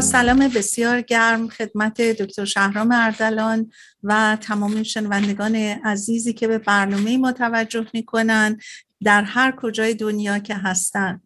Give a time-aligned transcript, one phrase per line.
[0.00, 3.70] سلام بسیار گرم خدمت دکتر شهرام اردلان
[4.02, 8.58] و تمام شنوندگان عزیزی که به برنامه ما توجه می‌کنن
[9.04, 11.20] در هر کجای دنیا که هستن.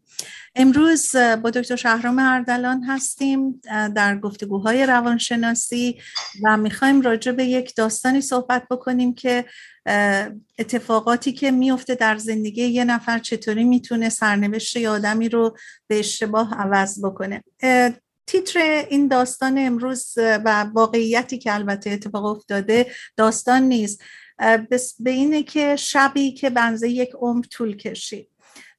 [0.54, 3.60] امروز با دکتر شهرام اردلان هستیم
[3.94, 6.00] در گفتگوهای روانشناسی
[6.44, 9.44] و می‌خوایم راجع به یک داستانی صحبت بکنیم که
[10.58, 17.04] اتفاقاتی که میفته در زندگی یه نفر چطوری می‌تونه سرنوشت آدمی رو به اشتباه عوض
[17.04, 17.42] بکنه.
[18.30, 18.58] تیتر
[18.90, 22.86] این داستان امروز و واقعیتی که البته اتفاق افتاده
[23.16, 24.00] داستان نیست.
[24.98, 28.28] به اینه که شبی که بنزه یک عمر طول کشید.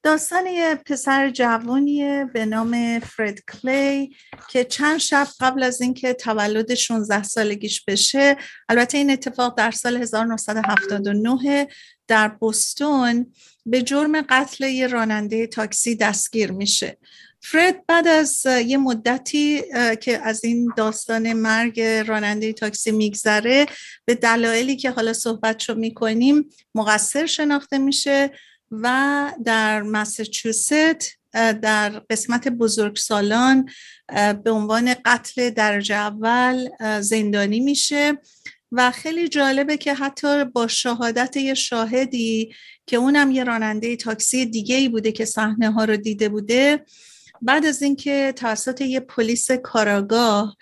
[0.03, 4.15] داستان یه پسر جوانیه به نام فرد کلی
[4.49, 8.37] که چند شب قبل از اینکه تولد 16 سالگیش بشه
[8.69, 11.67] البته این اتفاق در سال 1979
[12.07, 13.33] در بوستون
[13.65, 16.97] به جرم قتل یه راننده تاکسی دستگیر میشه.
[17.43, 19.61] فرد بعد از یه مدتی
[20.01, 23.65] که از این داستان مرگ راننده تاکسی میگذره
[24.05, 28.31] به دلایلی که حالا صحبتشو می‌کنیم مقصر شناخته میشه
[28.71, 30.73] و در مساچوست
[31.61, 33.69] در قسمت بزرگسالان
[34.43, 36.69] به عنوان قتل درجه اول
[37.01, 38.17] زندانی میشه.
[38.71, 42.53] و خیلی جالبه که حتی با شهادت یه شاهدی
[42.85, 46.85] که اونم یه راننده تاکسی دیگه ای بوده که صحنه ها رو دیده بوده
[47.41, 50.57] بعد از اینکه توسط یه پلیس کاراگاه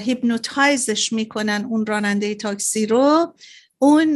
[0.00, 3.34] hypnotize ش می‌کنن اون راننده تاکسی رو
[3.78, 4.14] اون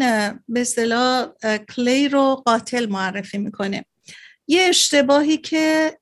[0.49, 1.27] به اصطلاح
[1.75, 3.84] کلی رو قاتل معرفی می‌کنه.
[4.49, 5.99] یه اشتباهی که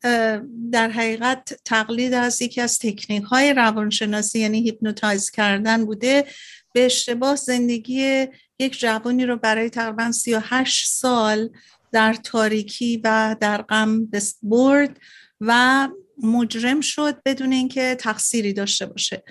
[0.73, 6.27] در حقیقت تقلید از یکی از تکنیک های روانشناسی یعنی hypnotize کردن بوده
[6.75, 8.27] به اشتباه زندگی
[8.59, 11.51] یک جوانی رو برای تقریبا 38 سال
[11.93, 14.09] در تاریکی و در غم
[14.43, 14.99] برد.
[15.47, 15.89] و
[16.23, 19.23] مجرم شد بدون اینکه تقصیری داشته باشه.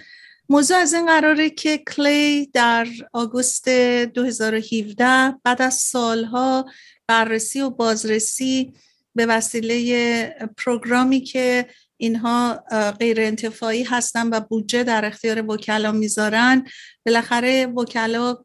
[0.50, 6.66] موضوع از این قراره که کلی در آگوست 2017 بعد از سالها
[7.08, 8.74] بررسی و بازرسی
[9.16, 11.68] به وسیله پروگرامی که
[11.98, 12.64] اینها
[13.00, 16.68] غیر انتفاعی هستن و بودجه در اختیار وکلا می‌ذارن
[17.06, 18.38] بالاخره وکلا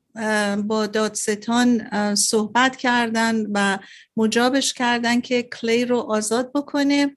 [0.56, 3.78] با دادستان صحبت کردن و
[4.16, 7.16] مجابش کردن که کلی رو آزاد بکنه.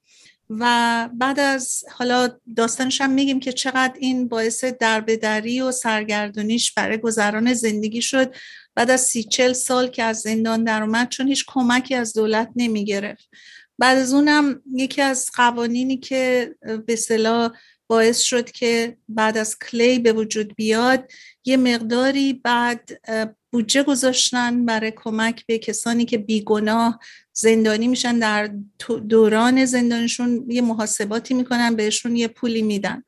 [0.49, 6.97] و بعد از حالا داستانش هم میگیم که چقدر این باعث دربدری و سرگردونیش برای
[6.97, 8.35] گذران زندگی شد.
[8.75, 12.49] بعد از سی چل سال که از زندان در اومد چون هیچ کمکی از دولت
[12.55, 13.29] نمی‌گرفت.
[13.77, 16.55] بعد از اونم یکی از قوانینی که
[16.85, 17.51] به صلاح
[17.87, 21.11] باعث شد که بعد از کلی به وجود بیاد
[21.45, 22.89] یه مقداری بعد
[23.51, 26.99] بودجه گذاشتن برای کمک به کسانی که بیگناه
[27.33, 28.49] زندانی میشن در
[29.09, 33.03] دوران زندانشون یه محاسباتی می‌کنن بهشون یه پولی میدن.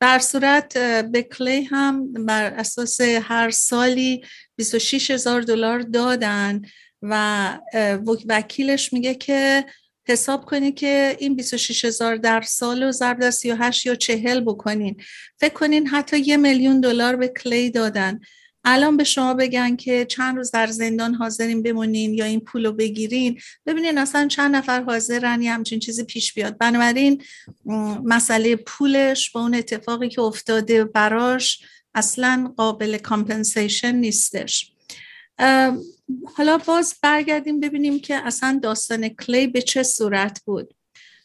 [0.00, 4.24] در صورت به کلی هم بر اساس هر سالی
[4.56, 6.62] 26 هزار دلار دادن
[7.02, 7.58] و
[8.28, 9.66] وکیلش میگه که
[10.08, 14.96] حساب کنی که این 26 هزار در سال و ضرب در 38 یا 40 بکنین.
[15.40, 18.20] فکر کنین حتی یه میلیون دلار به کلی دادن.
[18.68, 22.72] الان به شما بگن که چند روز در زندان حاضرین بمونین یا این پول رو
[22.72, 26.58] بگیرین ببینین اصلا چند نفر حاضرن یا همچین چیزی پیش بیاد.
[26.58, 27.22] بنابراین
[28.04, 31.62] مسئله پولش با اون اتفاقی که افتاده براش
[31.94, 34.72] اصلا قابل compensation نیستش.
[36.36, 40.74] حالا باز برگردیم ببینیم که اصلا داستان کلی به چه صورت بود.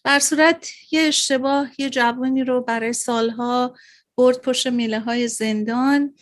[0.03, 3.75] بر صورت یه اشتباه یه جوانی رو برای سالها
[4.17, 6.13] برد پشت میله های زندان.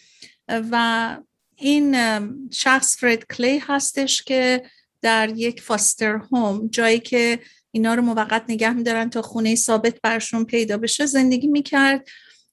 [0.71, 1.17] و
[1.55, 1.95] این
[2.51, 4.63] شخص فرد کلی هستش که
[5.01, 7.39] در یک فاستر هوم جایی که
[7.71, 12.07] اینا رو موقت نگه میدارن تا خونه ثابت برشون پیدا بشه زندگی می‌کرد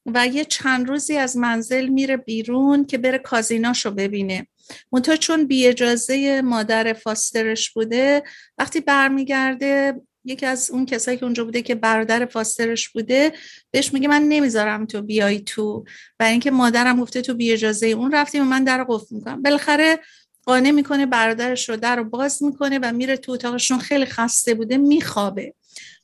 [0.07, 4.47] و یه چند روزی از منزل میره بیرون که بره کازیناشو ببینه.
[4.93, 8.23] منتها چون بی اجازه مادر فاسترش بوده
[8.59, 9.95] وقتی برمیگرده
[10.27, 13.33] یکی از اون کسایی که اونجا بوده که برادر فاسترش بوده
[13.71, 15.85] بهش میگه من نمی‌ذارم تو بیای تو.
[16.19, 19.99] برای اینکه مادرم گفته تو بی اجازه اون رفتیم و من در قفل می‌کنم بالاخره
[20.45, 23.79] قانع می‌کنه برادرش رو در رو باز می‌کنه و میره تو اتاقشون.
[23.79, 25.55] خیلی خسته بوده میخوابه.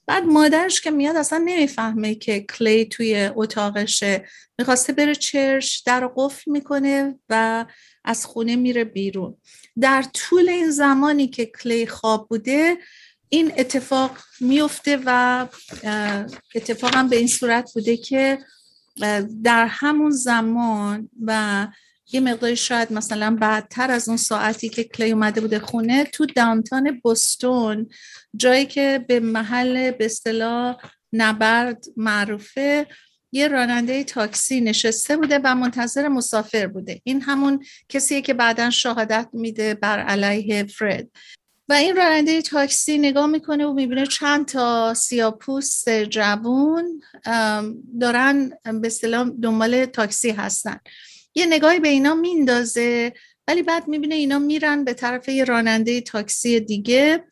[0.07, 4.25] بعد مادرش که میاد اصلا نمی‌فهمه که کلی توی اتاقشه.
[4.59, 7.65] می‌خواسته بره چرش در قفل می‌کنه و
[8.05, 9.37] از خونه میره بیرون.
[9.81, 12.77] در طول این زمانی که کلی خواب بوده
[13.33, 15.47] این اتفاق میفته و
[16.55, 18.39] اتفاق هم به این صورت بوده که
[19.45, 21.69] در همون زمان و
[22.13, 27.01] یه مقداری شاید مثلا بعدتر از اون ساعتی که کلی اومده بوده خونه تو دانتان
[27.03, 27.89] بوستون
[28.37, 30.77] جایی که به محل به اصطلاح
[31.13, 32.87] نبرد معروفه
[33.33, 37.01] یه راننده تاکسی نشسته بوده و منتظر مسافر بوده.
[37.05, 41.09] این همون کسیه که بعدا شهادت میده بر علیه فرد
[41.73, 47.03] و این راننده تاکسی نگاه می‌کنه و می‌بینه چند تا سیاپوست جوون
[48.01, 50.81] دارن به اصطلاح دنبال تاکسی هستن.
[51.35, 53.13] یه نگاهی به اینا میندازه
[53.49, 57.25] ولی بعد می‌بینه اینا میرن به طرف یه راننده تاکسی دیگه.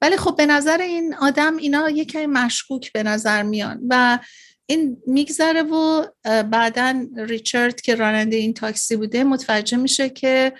[0.00, 4.18] ولی خب به نظر این آدم اینا یکی مشکوک به نظر میان و
[4.66, 10.52] این میگذره و بعدا ریچارد که راننده این تاکسی بوده متوجه میشه که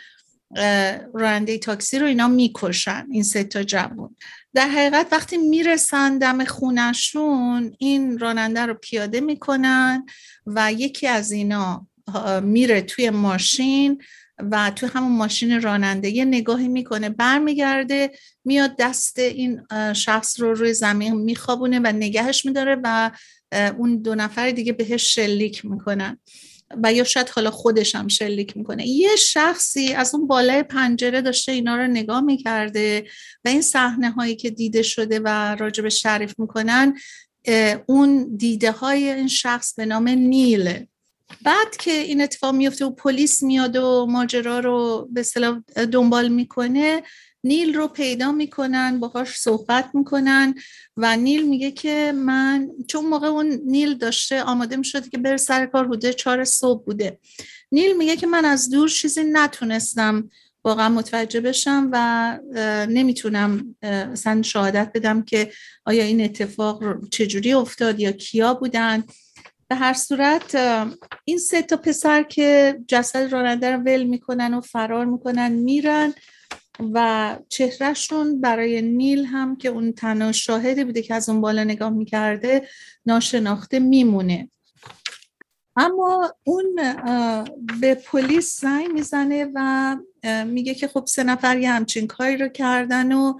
[1.15, 4.17] راننده تاکسی رو اینا می‌کشن این سه تا جوون
[4.55, 10.07] در حقیقت وقتی می‌رسن دم خونشون این راننده رو پیاده می‌کنن
[10.47, 11.87] و یکی از اینا
[12.43, 14.03] میره توی ماشین
[14.39, 18.11] و توی همون ماشین راننده یه نگاهی می‌کنه برمیگرده
[18.45, 19.61] میاد دست این
[19.93, 23.11] شخص رو روی زمین میخوابونه و نگهش میداره و
[23.79, 26.19] اون دو نفر دیگه بهش شلیک می‌کنن.
[26.83, 28.87] و یا شاید حالا خودش هم شلیک می‌کنه.
[28.87, 33.07] یه شخصی از اون بالای پنجره داشته اینا رو نگاه می‌کرده
[33.45, 36.95] و این صحنه هایی که دیده شده و راجب شریف می‌کنن
[37.87, 40.89] اون دیده های این شخص به نام نیله.
[41.43, 45.59] بعد که این اتفاق میفته و پلیس میاد و ماجرا رو به اصطلاح
[45.93, 47.03] دنبال می‌کنه
[47.47, 50.55] نیل رو پیدا می‌کنن باهاش صحبت می‌کنن
[50.97, 55.67] و نیل میگه که من چون موقع اون نیل داشته آماده می‌شد که بره سر
[55.67, 57.19] کار حدود چهار صبح بوده.
[57.73, 60.31] نیل میگه که من از دور چیزی نتونستم
[60.65, 62.39] واقعا متوجه بشم و
[62.89, 65.53] نمی‌تونم مثلا شهادت بدم که
[65.85, 69.05] آیا این اتفاق چجوری افتاد یا کیا بودن.
[69.69, 70.55] به هر صورت
[71.25, 76.15] این سه تا پسر که جسد راننده رو ول می‌کنن و فرار می‌کنن میرن
[76.95, 81.91] و چهرهشون برای نیل هم که اون تنها شاهدی بوده که از اون بالا نگاه
[81.91, 82.69] می‌کرده
[83.07, 84.51] ناشناخته میمونه.
[85.77, 86.77] اما اون
[87.81, 89.97] به پلیس زنگ می‌زنه و
[90.47, 93.39] میگه که خب سه نفر یه همچین کاری رو کردن و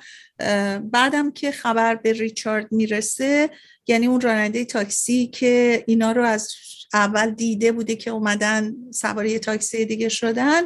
[0.81, 3.51] بعدم که خبر به ریچارد می‌رسه
[3.87, 6.53] یعنی اون راننده تاکسی که اینا رو از
[6.95, 10.63] اول دیده بوده که اومدن سواری تاکسی دیگه شدن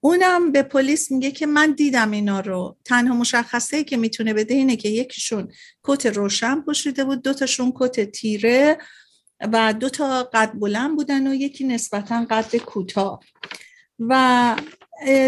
[0.00, 2.76] اونم به پلیس میگه که من دیدم اینا رو.
[2.84, 5.52] تنها مشخصه که می‌تونه بده اینه که یکیشون
[5.84, 8.78] کت روشن پوشیده بود دوتاشون کت تیره
[9.52, 13.20] و دو تا قد بلند بودن و یکی نسبتا قد کوتاه.
[13.98, 14.56] و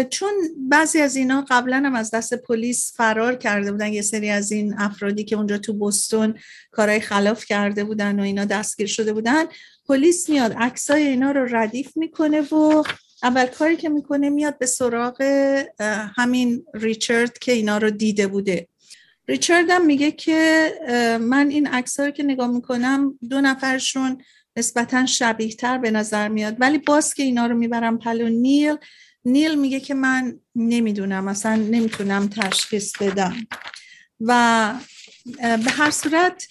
[0.09, 4.51] چون بعضی از اینا قبلا هم از دست پلیس فرار کرده بودن یه سری از
[4.51, 6.33] این افرادی که اونجا تو بستون
[6.71, 9.45] کارهای خلاف کرده بودن و اینا دستگیر شده بودن
[9.87, 12.83] پلیس میاد عکسای اینا رو ردیف می‌کنه و
[13.23, 15.21] اول کاری که می‌کنه میاد به سراغ
[16.15, 18.67] همین ریچارد که اینا رو دیده بوده.
[19.27, 20.71] ریچارد هم میگه که
[21.21, 24.21] من این عکس رو که نگاه می‌کنم دو نفرشون
[24.55, 26.55] نسبتا شبیه تر به نظر میاد.
[26.59, 28.77] ولی باز که اینا رو می‌برم پلو نیل
[29.25, 33.35] نیل میگه که من نمی‌دونم اصلا نمی‌تونم تشخیص بدم.
[34.21, 34.73] و
[35.37, 36.47] به هر صورت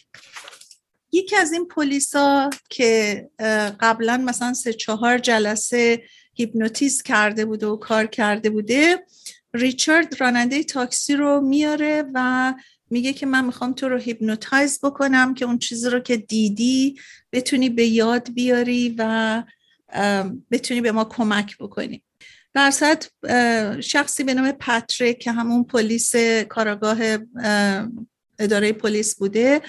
[1.13, 3.29] یکی از این پلیسا که
[3.81, 6.03] قبلا مثلا سه چهار جلسه
[6.39, 9.07] هیپنوتیز کرده بوده و کار کرده بوده
[9.55, 12.55] ریچارد راننده تاکسی رو میاره و
[12.91, 17.01] میگه که من می‌خوام تو رو hypnotize بکنم که اون چیزی رو که دیدی
[17.33, 19.43] بتونی به یاد بیاری و
[20.51, 22.03] بتونی به ما کمک بکنی.
[22.55, 22.73] در
[23.81, 26.17] شخصی به نام پاتریک که همون پلیس
[26.49, 26.99] کاراگاه
[28.39, 29.63] اداره پلیس بوده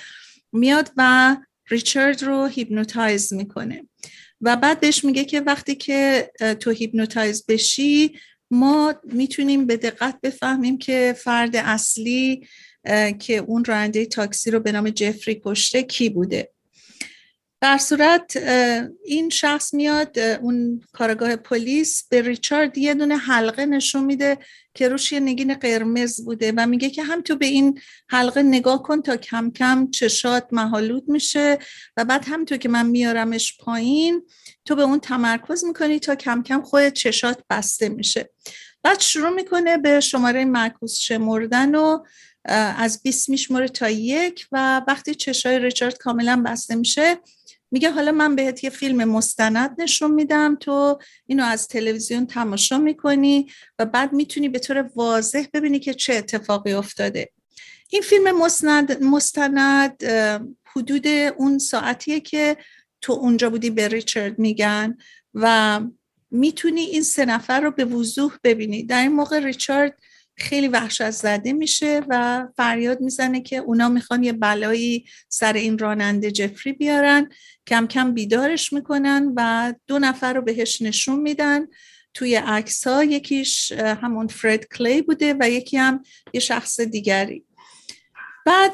[0.52, 1.38] میاد و
[1.70, 3.84] ریچارد رو hypnotize می‌کنه.
[4.42, 8.20] و بعد بهش میگه که وقتی که تو hypnotize بشی
[8.52, 12.48] ما می‌تونیم به دقت بفهمیم که فرد اصلی
[13.20, 16.52] که اون راننده تاکسی رو به نام جفری کشته کی بوده.
[17.62, 18.38] در صورت
[19.06, 24.38] این شخص میاد اون کاراگاه پلیس به ریچارد یه دونه حلقه نشون میده
[24.80, 28.84] که روش یه نگین قرمز بوده و میگه که هم تو به این حلقه نگاه
[28.84, 31.58] کن تا کم کم چشات محالود میشه
[31.98, 34.26] و بعد هم تو که من میارمش پایین
[34.66, 38.30] تو به اون تمرکز می‌کنی تا کم کم خود چشات بسته میشه.
[38.84, 42.04] بعد شروع می‌کنه به شماره معکوس شمردن و
[42.78, 47.18] از 20 میشمره تا یک و وقتی چشای ریچارد کاملا بسته میشه
[47.72, 53.52] میگه حالا من بهت یه فیلم مستند نشون میدم تو اینو از تلویزیون تماشا می‌کنی
[53.80, 57.30] و بعد می‌تونی به طور واضح ببینی که چه اتفاقی افتاده.
[57.90, 60.04] این فیلم مستند, مستند
[60.76, 61.08] حدود
[61.38, 62.58] اون ساعتیه که
[63.02, 64.98] تو اونجا بودی به ریچارد میگن
[65.34, 65.82] و
[66.32, 68.84] می‌تونی این سه نفر رو به وضوح ببینی.
[68.84, 70.00] در این موقع ریچارد
[70.40, 76.32] خیلی وحشت زده میشه و فریاد می‌زنه که اونا می‌خوان یه بلایی سر این راننده
[76.32, 77.30] جفری بیارن
[77.68, 81.68] کم کم بیدارش می‌کنن و دو نفر رو بهش نشون میدن.
[82.14, 86.04] توی عکس ها یکیش همون فرد کلی بوده و یکی هم
[86.34, 87.46] یه شخص دیگری.
[88.46, 88.74] بعد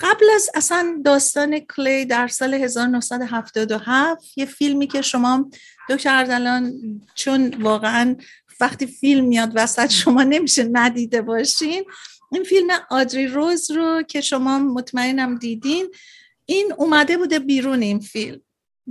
[0.00, 5.50] قبل از اصلا داستان کلی در سال 1977 یه فیلمی که شما
[5.88, 6.72] دکتر اردلان
[7.14, 8.16] چون واقعا
[8.60, 11.84] وقتی فیلم میاد وسط شما نمیشه ندیده باشین.
[12.32, 15.90] این فیلم آدری روز رو که شما مطمئنم دیدین
[16.46, 18.40] این اومده بوده بیرون این فیلم.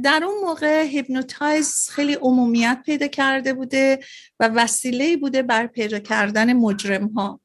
[0.04, 4.00] در اون موقع hypnotize خیلی عمومیت پیدا کرده بوده
[4.40, 7.40] و وسیله بوده بر پیدا کردن مجرم ها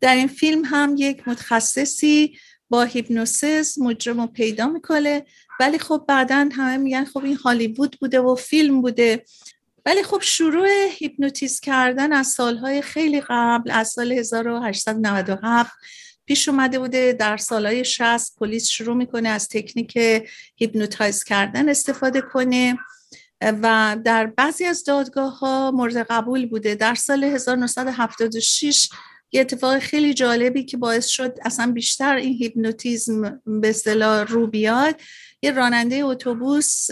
[0.00, 2.38] در این فیلم هم یک متخصصی
[2.70, 5.24] با hypnosis مجرم رو پیدا می‌کنه
[5.60, 9.24] ولی خب بعدا همه میگن خب این هالیوود بوده و فیلم بوده.
[9.86, 15.72] ولی خب شروع هیپنوتیز کردن از سالهای خیلی قبل از سال 1897
[16.26, 17.12] پیش اومده بوده.
[17.12, 19.98] در سالهای 60 پلیس شروع می‌کنه از تکنیک
[20.56, 22.78] hypnotize کردن استفاده کنه
[23.40, 26.74] و در بعضی از دادگاه ها مورد قبول بوده.
[26.74, 28.88] در سال 1976
[29.32, 35.00] یه اتفاق خیلی جالبی که باعث شد اصلا بیشتر این هیپنوتیزم به اصطلاح رو بیاد
[35.44, 36.86] یه راننده اتوبوس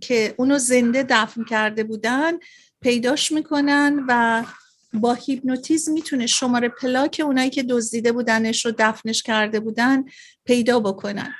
[0.00, 2.32] که اونو زنده دفن کرده بودن
[2.80, 4.44] پیداش می‌کنن و
[4.92, 10.04] با هیپنوتیزم می‌تونه شماره پلاک اونایی که دزدیده بودنش رو دفنش کرده بودن
[10.44, 11.34] پیدا بکنن.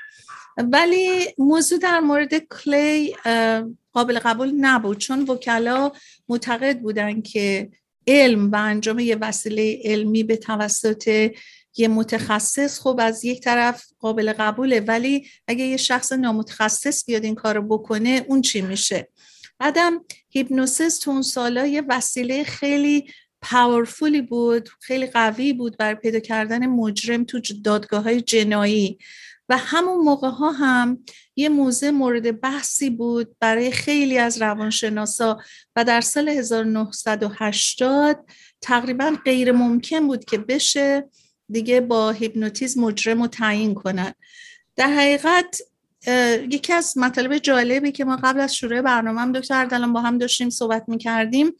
[0.57, 3.15] ولی موضوع در مورد کلی
[3.93, 5.91] قابل قبول نبود چون وکلا
[6.29, 7.69] معتقد بودن که
[8.07, 11.31] علم و انجام یه وسیله علمی به توسط
[11.77, 17.35] یه متخصص خب از یک طرف قابل قبوله ولی اگه یه شخص نامتخصص بیاد این
[17.35, 19.07] کارو بکنه اون چی میشه؟
[19.59, 23.07] بعدم هیپنوسیس تو اون سالا یه وسیله خیلی
[23.41, 28.97] پاورفولی بود خیلی قوی بود بر پیدا کردن مجرم تو دادگاه های جنایی.
[29.51, 31.03] و همون موقع ها هم
[31.35, 35.39] یه موزه مورد بحثی بود برای خیلی از روانشناسا
[35.75, 38.25] و در سال 1980
[38.61, 41.09] تقریبا غیر ممکن بود که بشه
[41.51, 44.13] دیگه با هیپنوتیزم مجرم رو تعیین کنن.
[44.75, 45.61] در حقیقت
[46.49, 50.17] یکی از مطالب جالبی که ما قبل از شروع برنامه هم دکتر اردلان با هم
[50.17, 51.53] داشتیم صحبت می‌کردیم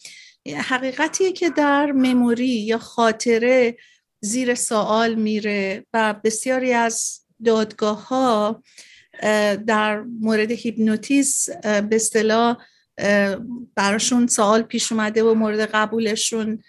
[0.58, 3.78] حقیقتیه که در مموری یا خاطره
[4.22, 8.64] زیر سوال میره و بسیاری از دادگاه ها
[9.68, 12.58] در مورد هیپنوتیز به اصطلاح
[13.76, 16.64] براشون سوال پیش اومده و مورد قبولشون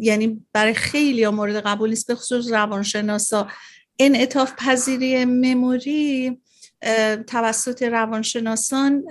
[0.00, 3.48] یعنی برای خیلی ها مورد قبول نیست به خصوص روانشناسا.
[3.98, 6.38] انعطاف پذیری memory
[7.26, 9.04] توسط روانشناسان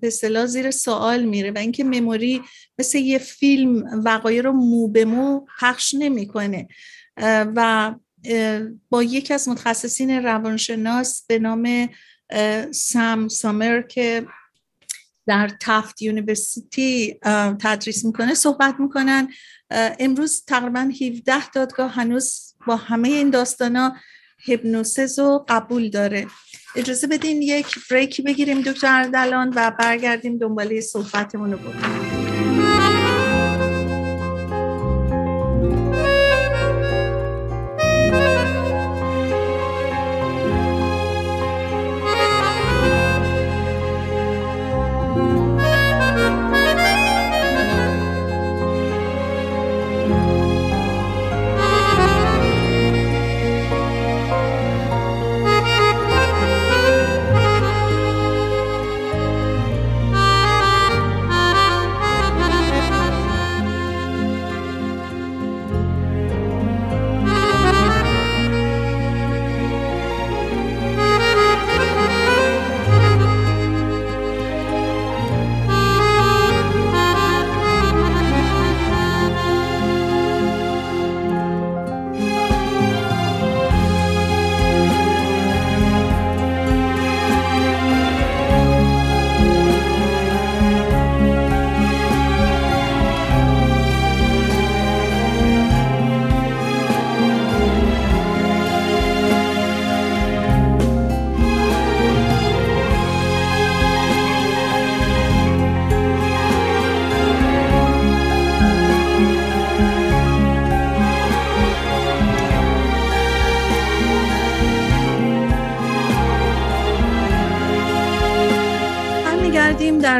[0.00, 2.42] به اصطلاح زیر سوال میره و اینکه memory
[2.78, 6.68] مثل یه فیلم وقایع رو مو به مو پخش نمی‌کنه.
[7.56, 7.94] و
[8.90, 11.88] با یکی از متخصصین روانشناس به نام
[12.70, 14.26] سام سامر که
[15.26, 17.18] در Tufts University
[17.60, 19.28] تدریس می‌کنه صحبت می‌کنن.
[19.70, 23.96] امروز تقریبا 17 دادگاه هنوز با همه این داستانا
[24.38, 26.26] هیپنوسیس رو قبول داره.
[26.76, 32.15] اجازه بدین یک بریکی بگیریم دکتر اردلان و برگردیم دنباله صحبتمون رو بکنیم.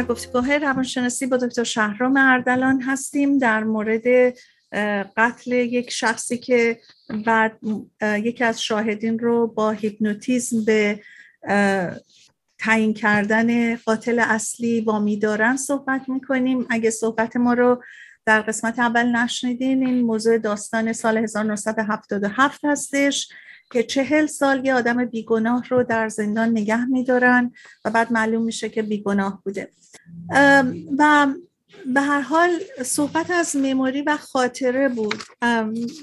[0.07, 4.33] در گفتگوهای روانشناسی با دکتر شهرام اردلان هستیم در مورد
[5.17, 6.79] قتل یک شخصی که
[7.25, 7.59] بعد
[8.01, 10.99] یکی از شاهدین رو با هیپنوتیزم به
[12.59, 16.65] تعیین کردن قاتل اصلی وامی دارن صحبت می‌کنیم.
[16.69, 17.83] اگه صحبت ما رو
[18.25, 23.29] در قسمت اول نشنیدین این موضوع داستان سال 1977 هستش.
[23.71, 27.51] که چهل سال یه آدم بیگناه رو در زندان نگه میدارن
[27.85, 29.69] و بعد معلوم میشه که بیگناه بوده.
[30.97, 31.27] و
[31.93, 32.49] به هر حال
[32.85, 35.23] صحبت از مموری و خاطره بود.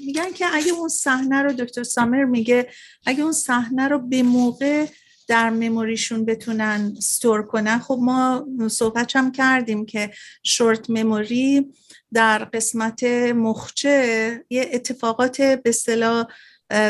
[0.05, 2.67] میگن که اگه اون صحنه رو دکتر سامر میگه
[3.05, 4.85] اگه اون صحنه رو به موقع
[5.27, 10.11] در مموریشون بتونن ستور کنن خب ما صحبت هم کردیم که
[10.43, 11.73] شورت مموری
[12.13, 13.03] در قسمت
[13.33, 16.27] مخچه یه اتفاقات به صلاح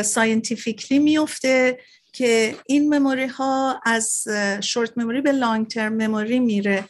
[0.04, 1.78] scientifically میفته
[2.12, 4.24] که این memory ها از
[4.62, 6.84] short memory به long-term memory میره.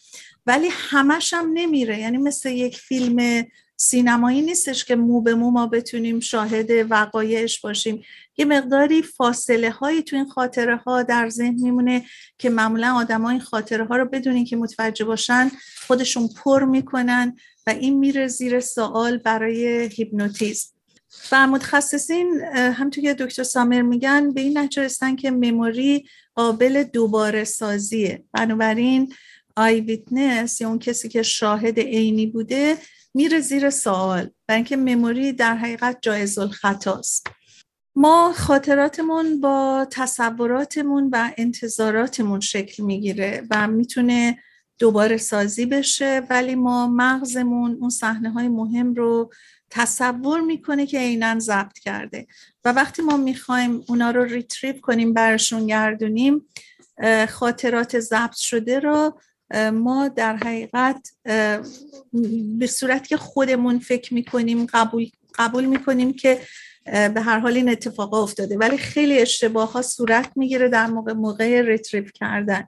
[0.46, 2.00] ولی همش هم نمیره.
[2.00, 8.02] یعنی مثل یک فیلم سینمایی نیستش که مو به مو ما بتونیم شاهد وقایعش باشیم.
[8.36, 12.04] یه مقداری فاصله هایی تو این خاطره ها در ذهن میمونه
[12.38, 15.50] که معمولا آدم این خاطره ها رو بدون این که متوجه باشن
[15.86, 20.75] خودشون پر می‌کنن و این میره زیر سوال برای هیپنوتیزم.
[21.32, 27.44] و متخصصین همطور که دکتر سامر میگن به این نتیجه رسیدن که مموری قابل دوباره
[27.44, 28.24] سازیه.
[28.32, 29.12] بنابراین
[29.56, 32.78] آی ویتنس یا اون کسی که شاهد عینی بوده
[33.14, 37.26] میره زیر سوال و اینکه مموری در حقیقت جایز الخطاست
[37.96, 44.38] ما خاطراتمون با تصوراتمون و انتظاراتمون شکل می‌گیره و می‌تونه
[44.78, 49.32] دوباره سازی بشه ولی ما مغزمون اون صحنه های مهم رو
[49.76, 52.26] تصور می‌کنه که عینا ضبط کرده.
[52.64, 56.48] و وقتی ما می‌خوایم اونا رو retrieve کنیم برشون گردونیم
[57.28, 59.20] خاطرات ضبط شده رو
[59.72, 61.08] ما در حقیقت
[62.58, 66.40] به صورت که خودمون فکر می‌کنیم قبول, قبول می‌کنیم که
[66.84, 68.58] به هر حال این اتفاق افتاده.
[68.58, 72.66] ولی خیلی اشتباه ها صورت می‌گیره در موقع موقع retrieve کردن.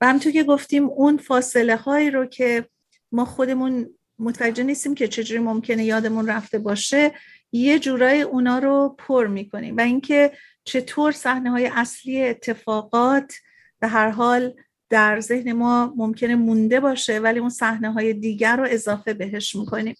[0.00, 2.66] و همطور که گفتیم اون فاصله هایی رو که
[3.12, 7.12] ما خودمون متوجه نیستیم که چجوری ممکنه یادمون رفته باشه.
[7.52, 10.32] یه جورای اونا رو پر می‌کنیم و اینکه
[10.64, 13.34] چطور صحنه های اصلی اتفاقات
[13.80, 14.54] به هر حال
[14.90, 19.94] در ذهن ما ممکنه مونده باشه ولی اون صحنه های دیگر رو اضافه بهش می‌کنیم.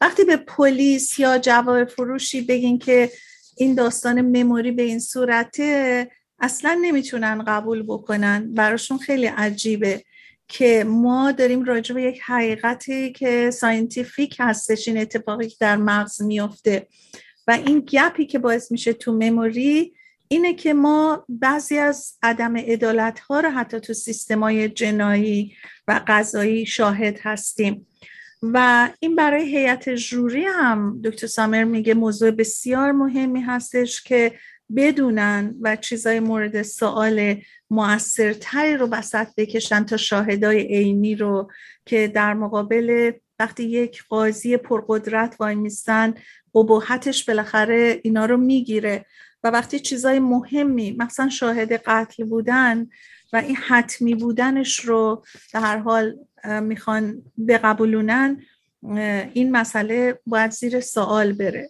[0.00, 3.10] وقتی به پلیس یا جواب فروشی بگین که
[3.56, 8.54] این داستان مموری به این صورته اصلا نمی‌تونن قبول بکنن.
[8.54, 10.04] براشون خیلی عجیبه.
[10.48, 16.22] که ما داریم راجع به یک حقیقتی که scientific هستش این اتفاقی که در مغز
[16.22, 16.86] میفته
[17.46, 19.92] و این gap ی که باعث میشه تو memory
[20.28, 25.52] اینه که ما بعضی از عدم عدالت ها رو حتی تو سیستمای جنایی
[25.88, 27.86] و قضایی شاهد هستیم.
[28.42, 34.32] و این برای هیئت jury هم دکتر سامر میگه موضوع بسیار مهمی هستش که
[34.76, 37.36] بدونن و چیزای مورد سوال
[37.70, 41.50] موثرتری رو بسط بکشن تا شاهدای عینی رو
[41.86, 46.14] که در مقابل وقتی یک قاضی پرقدرت وای میستن
[46.54, 49.04] ابهتش بالاخره اینا رو می‌گیره.
[49.44, 52.86] و وقتی چیزای مهمی مثلا شاهد قتل بودن
[53.32, 56.16] و این حتمی بودنش رو در هر حال
[56.62, 58.42] می‌خوان بقبولونن
[59.32, 61.68] این مسئله باید زیر سوال بره.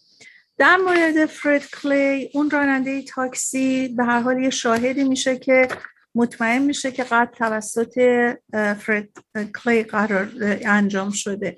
[0.59, 5.69] در مورد فرد کلی اون راننده تاکسی به هر حال یه شاهدی میشه که
[6.15, 8.01] مطمئن میشه که قتل توسط
[8.79, 9.09] فرد
[9.65, 10.29] کلی قرار
[10.63, 11.57] انجام شده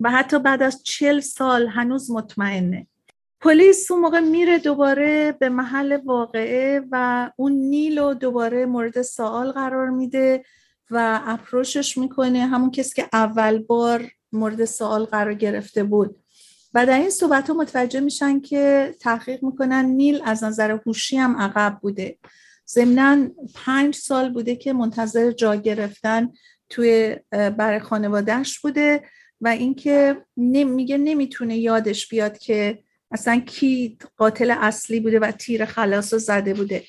[0.00, 2.86] و حتی بعد از چل سال هنوز مطمئنه.
[3.40, 9.52] پلیس اون موقع میره دوباره به محل واقعه و اون نیل رو دوباره مورد سوال
[9.52, 10.44] قرار میده.
[10.94, 16.16] و اپروشش می‌کنه همون کسی که اول بار مورد سوال قرار گرفته بود.
[16.74, 21.36] و در این صحبت ها متوجه میشن که تحقیق می‌کنن نیل از نظر هوشی هم
[21.36, 22.18] عقب بوده.
[22.68, 26.32] ضمنا پنج سال بوده که منتظر جا گرفتن
[26.68, 29.02] توی برای خانوادهش بوده
[29.40, 32.83] و اینکه میگه نمی‌تونه یادش بیاد که
[33.14, 36.84] اصلا کی قاتل اصلی بوده و تیر خلاص رو زده بوده.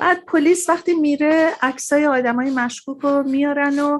[0.00, 3.98] بعد پلیس وقتی میره عکسای آدمای مشکوک رو میارن و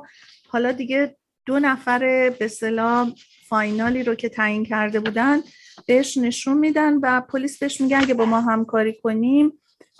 [0.48, 3.14] حالا دیگه دو نفر به سلام
[3.48, 5.40] فاینالی رو که تعیین کرده بودن
[5.86, 9.52] بهش نشون میدن و پلیس بهش میگن اگه با ما همکاری کنیم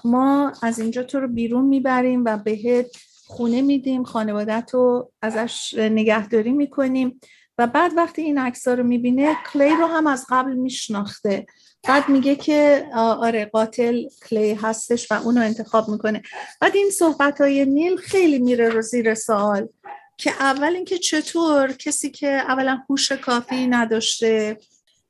[0.05, 2.87] ما از اینجا تو رو بیرون می‌بریم و بهت
[3.27, 7.21] خونه میدیم خانوادت رو ازش نگهداری می‌کنیم.
[7.59, 11.47] و بعد وقتی این عکس رو می‌بینه کلی رو هم از قبل میشناخته.
[11.83, 16.23] بعد میگه که آره قاتل کلی هستش و اونو انتخاب می‌کنه.
[16.61, 19.69] بعد این صحبت های نیل خیلی میره رو زیر سوال
[20.17, 24.59] که اول اینکه چطور کسی که اولا هوش کافی نداشته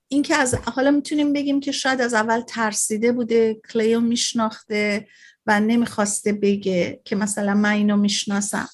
[0.08, 5.08] اینکه از حالا می‌تونیم بگیم که شاید از اول ترسیده بوده کلیو میشناخته
[5.46, 8.68] و نمی‌خواسته بگه که مثلا من اینو می‌شناسم.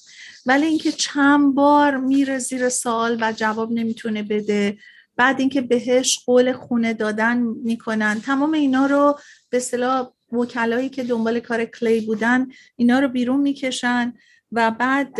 [0.45, 4.77] ولی اینکه چند بار میره زیر سوال و جواب نمی‌تونه بده
[5.17, 8.21] بعد اینکه بهش قول خونه دادن می‌کنن.
[8.21, 14.13] تمام اینا رو به اصطلاح وکلایی که دنبال کار کلی بودن اینا رو بیرون می‌کشن
[14.51, 15.15] و بعد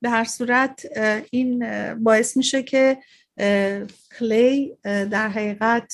[0.00, 0.86] به هر صورت
[1.30, 2.98] این باعث میشه که
[4.18, 5.92] کلی در حقیقت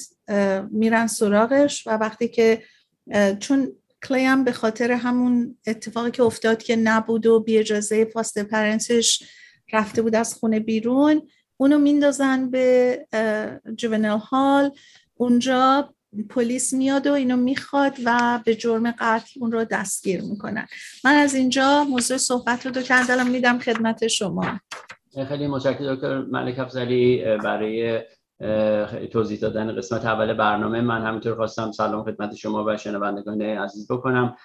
[0.70, 2.62] میرن سراغش و وقتی که
[3.40, 3.72] چون
[4.04, 9.22] کلی هم به خاطر همون اتفاقی که افتاد که نبود و بی اجازه پاست پرنسش
[9.72, 13.06] رفته بود از خونه بیرون اونو میندازن به
[13.76, 14.70] جوونل هال.
[15.14, 15.94] اونجا
[16.30, 20.66] پلیس میاد و اینو می‌خواد و به جرم قتل اون رو دستگیر می‌کنن.
[21.04, 24.60] من از اینجا موضوع صحبت رو دو کردلم میدم خدمت شما.
[25.28, 28.00] خیلی متشکرم دکتر ملک افزلی برای
[29.10, 30.80] توضیح دادن قسمت اول برنامه.
[30.80, 34.36] من همینطور خواستم سلام خدمت شما و شنوندگان عزیز بکنم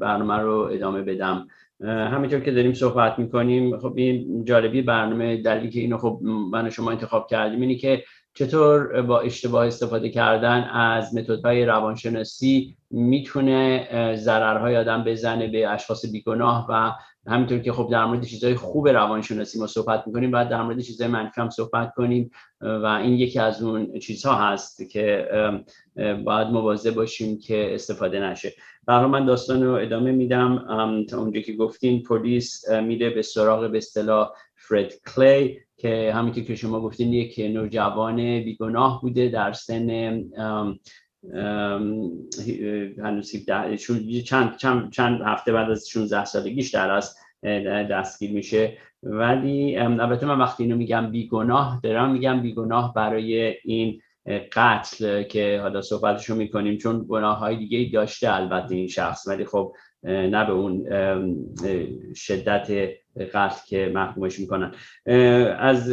[0.00, 1.46] برنامه رو ادامه بدم.
[1.80, 6.20] همینطور که داریم صحبت می‌کنیم خب این جالبی برنامه دلیلی که اینو خب
[6.52, 8.04] من شما انتخاب کردیم اینی که
[8.36, 16.66] چطور با اشتباه استفاده کردن از متدهای روانشناسی می‌تونه ضررهای آدم بزنه به اشخاص بیگناه
[16.68, 16.92] و
[17.30, 21.10] همینطور که خب در مورد چیزهای خوب روانشناسی ما صحبت می‌کنیم بعد در مورد چیزهای
[21.10, 25.28] منفی هم صحبت کنیم و این یکی از اون چیزها هست که
[26.24, 28.52] باید مواظب باشیم که استفاده نشه.
[28.86, 30.64] برای من داستان رو ادامه میدم
[31.08, 35.65] تا اونجا که گفتین پلیس میده به سراغ به اصطلاح فرد کلی.
[35.76, 39.90] که همین که شما گفتین یک نوجوان بیگناه بوده در سن
[42.98, 43.32] هنوز
[44.24, 47.16] چند, چند, چند هفته بعد از 16 سالگیش در از
[47.90, 48.78] دستگیر میشه.
[49.02, 54.00] ولی البته من وقتی اینو میگم بیگناه دارم میگم بیگناه برای این
[54.52, 59.28] قتل که حالا صحبتشو می‌کنیم چون گناه های دیگه داشته البته این شخص.
[59.28, 60.84] ولی خب نه به اون
[62.14, 62.88] شدت
[63.24, 64.72] قتل که محکومش می‌کنن.
[65.58, 65.92] از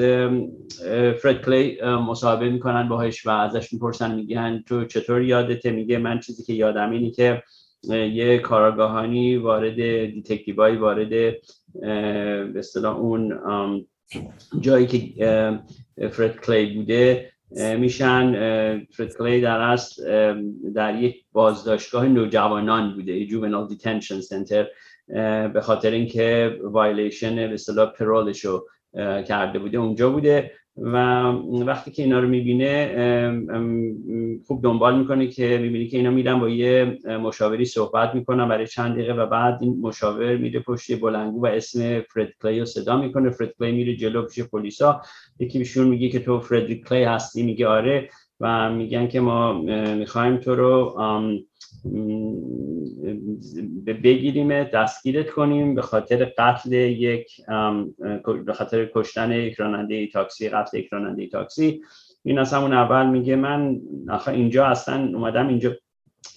[1.21, 6.43] فرد کلی مصاحبه می‌کنن باهاش و ازش می‌پرسن میگن تو چطور یادته؟ میگه من چیزی
[6.43, 7.43] که یادم اینی که
[7.89, 13.85] یه کاراگاهانی وارد detectiveهای وارد به اصطلاح اون
[14.59, 14.99] جایی که
[16.11, 17.29] فرد کلی بوده
[17.77, 18.31] میشن.
[18.91, 20.03] فرد کلی در اصل
[20.75, 24.67] در یک بازداشتگاه نوجوانان بوده juvenile detention center
[25.53, 28.67] به خاطر اینکه وایلیشن به اصطلاح parole‌ش رو
[29.27, 30.51] کرده بوده اونجا بوده.
[30.77, 30.97] و
[31.65, 32.87] وقتی که اینا رو می‌بینه
[34.47, 38.93] خوب دنبال می‌کنه که می‌بینی که اینا میرن با یه مشاوری صحبت می‌کنن برای چند
[38.93, 43.29] دقیقه و بعد این مشاور میره پشت بلنگو و اسم فرد کلی رو صدا می‌کنه.
[43.29, 45.01] فرد کلی میره جلو پیش پلیسا.
[45.39, 48.09] یکی بهشون میگه که تو فرد کلی هستی؟ میگه آره.
[48.39, 49.61] و میگن که ما
[49.95, 50.95] می‌خوایم تو رو
[53.85, 57.41] بگیریم دستگیرت کنیم به خاطر قتل یک
[58.45, 61.81] به خاطر کشتن یک راننده تاکسی قتل یک راننده تاکسی.
[62.23, 63.81] این از همون اول میگه من
[64.27, 65.75] اینجا اصلا اومدم اینجا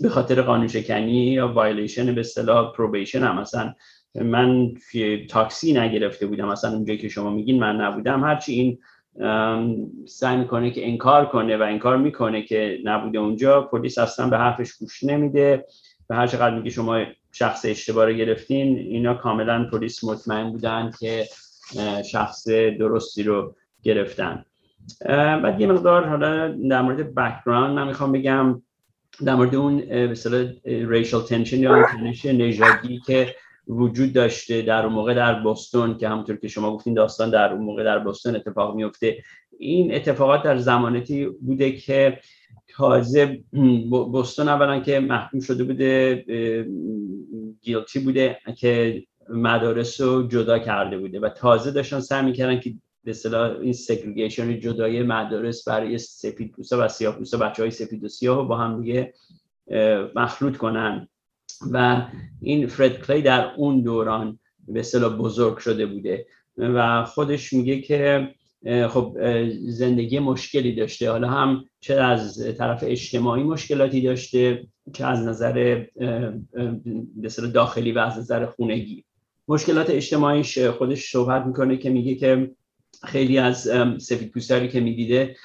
[0.01, 3.41] به خاطر قانون شکنی یا وایلیشن به اصطلاح probationام.
[3.41, 3.75] مثلا
[4.15, 4.75] من
[5.31, 6.49] تاکسی نگرفته بودم.
[6.49, 8.25] مثلا اونجایی که شما میگین من نبودم.
[8.25, 8.79] هرچی این
[10.07, 14.73] سعی می‌کنه که انکار کنه و انکار می‌کنه که نبوده اونجا پلیس اصلا به حرفش
[14.73, 15.65] گوش نمیده.
[16.11, 21.25] و هر چقدر میگه شما شخص اشتباه رو گرفتین اینا کاملا پلیس مطمئن بودن که
[22.11, 24.45] شخص درستی رو گرفتن.
[25.09, 28.63] بعد یه مقدار حالا در مورد background من می‌خوام بگم
[29.25, 33.35] در مورد اون به racial tension یا تنش نژادی که
[33.69, 37.65] وجود داشته در اون موقع در بوستون که همونطور که شما گفتین داستان در اون
[37.65, 39.23] موقع در بوستون اتفاق میفته.
[39.59, 42.21] این اتفاقات در زمانی بوده که
[42.69, 43.43] تازه
[43.91, 46.25] بوستون اولا که محکوم شده بوده
[47.61, 52.75] گیلتی بوده که مدارس رو جدا کرده بوده و تازه داشتن سعی می‌کردن که
[53.05, 58.05] به اصطلاح این سگریگیشن جدای مدارس برای سفید پوستا و سیاه پوستا بچه های سفید
[58.05, 59.15] و سیاه با هم دیگه
[60.15, 61.09] مخلوط کنن.
[61.73, 62.07] و
[62.41, 64.39] این فرد کلی در اون دوران
[64.69, 66.27] به اصطلاح بزرگ شده بوده
[66.59, 68.29] و خودش میگه که
[68.89, 69.17] خب
[69.69, 71.11] زندگی مشکلی داشته.
[71.11, 75.85] حالا هم چه از طرف اجتماعی مشکلاتی داشته چه از نظر
[77.55, 79.05] داخلی و از نظر خونگی.
[79.49, 82.51] مشکلات اجتماعیش خودش صحبت می‌کنه که میگه که
[83.05, 85.37] خیلی از سفید که می‌دیده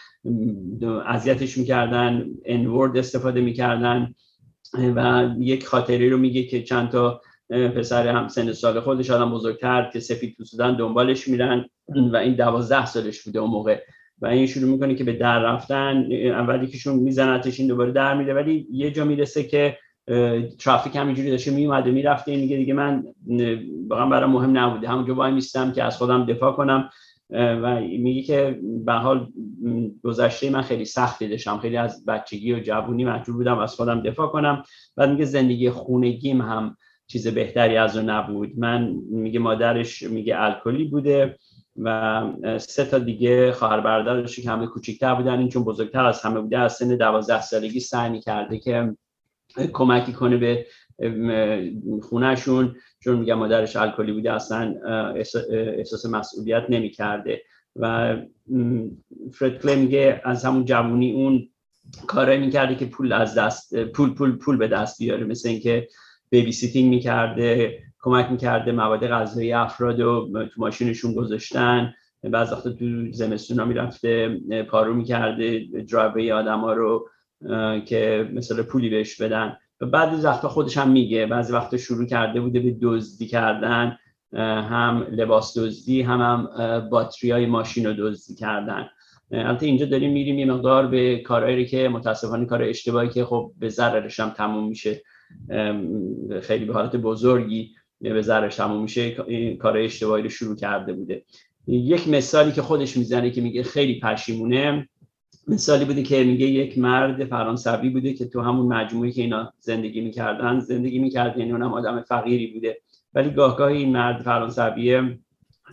[1.05, 4.15] اذیتش می‌کردن انورد استفاده می‌کردن.
[4.73, 9.89] و یک خاطری رو میگه که چند تا پسر هم سن سال خودش آدم بزرگتر
[9.93, 11.65] که سفید پوستودن دنبالش میرن
[12.13, 13.79] و این دوازده سالش بوده اون موقع.
[14.21, 18.33] و این شروع می‌کنه که به در رفتن اولی کهشون میزنتش این دوباره در میره
[18.33, 19.77] ولی یه جا می‌رسه که
[20.59, 23.03] ترافیک همینجوری داشته میومد و می‌رفته این میگه دیگه من
[23.87, 24.87] واقعا برای مهم نبوده.
[24.87, 26.89] همونجا وای میستم که از خودم دفاع کنم.
[27.31, 29.27] و میگه که به حال
[30.03, 34.27] گذشته من خیلی سختی داشتم خیلی از بچگی و جوونی مجبور بودم از خودم دفاع
[34.27, 34.63] کنم.
[34.97, 38.51] و میگه زندگی خونگیم هم چیز بهتری از اون نبود.
[38.57, 41.37] من میگه مادرش میگه الکلی بوده
[41.77, 42.23] و
[42.57, 45.39] سه تا دیگه خواهر برادرش که همه کوچیک‌تر بودن.
[45.39, 48.95] این چون بزرگتر از همه بوده از سن دوازده سالگی سعی کرده که
[49.73, 50.65] کمکی کنه به
[52.01, 54.75] خونه‌شون چون میگم مادرش الکلی بوده اصلا
[55.77, 57.41] احساس مسئولیت نمی‌کرده.
[57.75, 58.17] و
[59.33, 61.49] فرد میگه از همون جوونی اون
[62.07, 65.25] کارایی می‌کرده که پول از دست پول پول پول به دست بیاره.
[65.25, 65.87] مثل اینکه
[66.29, 71.93] babysitting می‌کرده کمک می‌کرده مواد غذایی افراد رو تو ماشینشون گذاشتن.
[72.23, 77.09] بعض وقتا تو زمستون ها می‌رفته پارو می‌کرده درایوی آدم ها رو
[77.85, 79.47] که مثلا پولی بهش بدن.
[79.47, 83.97] و بعضی وقتا خودش هم میگه بعضی وقتا شروع کرده بوده به دزدی کردن
[84.33, 88.87] هم لباس دزدی هم هم باتری های ماشین رو دزدی کردن.
[89.31, 93.69] البته اینجا داریم میریم یه مقدار به کارهایی که متاسفانه کار اشتباهی که خب به
[93.69, 95.01] ضررش هم تموم میشه.
[96.41, 99.11] خیلی به حالت بزرگی به ضررش تموم میشه.
[99.59, 101.23] کار اشتباهی رو شروع کرده بوده.
[101.67, 104.89] یک مثالی که خودش می‌زنه که میگه خیلی پشیمونه
[105.47, 110.01] مثالی بوده که میگه یک مرد فرانسوی بوده که تو همون مجموعی که اینا زندگی
[110.01, 112.77] می‌کردن زندگی می‌کرد یعنی اونم آدم فقیری بوده.
[113.13, 115.17] ولی گاه این مرد فرانسوی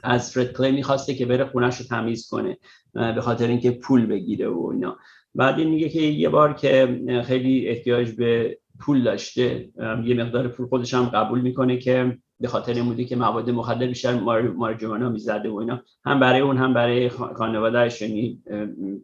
[0.02, 2.58] از فرد کلی می‌خواسته که بره خونش رو تمیز کنه
[2.92, 4.98] به خاطر اینکه پول بگیره و اینا.
[5.34, 9.68] بعد این میگه که یه بار که خیلی احتیاج به پول داشته
[10.04, 13.86] یه مقدار پول خودش هم قبول می‌کنه که به خاطر این بوده که مواد مخدر
[13.86, 14.20] بیشتر
[14.56, 15.82] مارجوانا می‌زده و اینا.
[16.04, 18.42] هم برای اون هم برای خانوادهش یعنی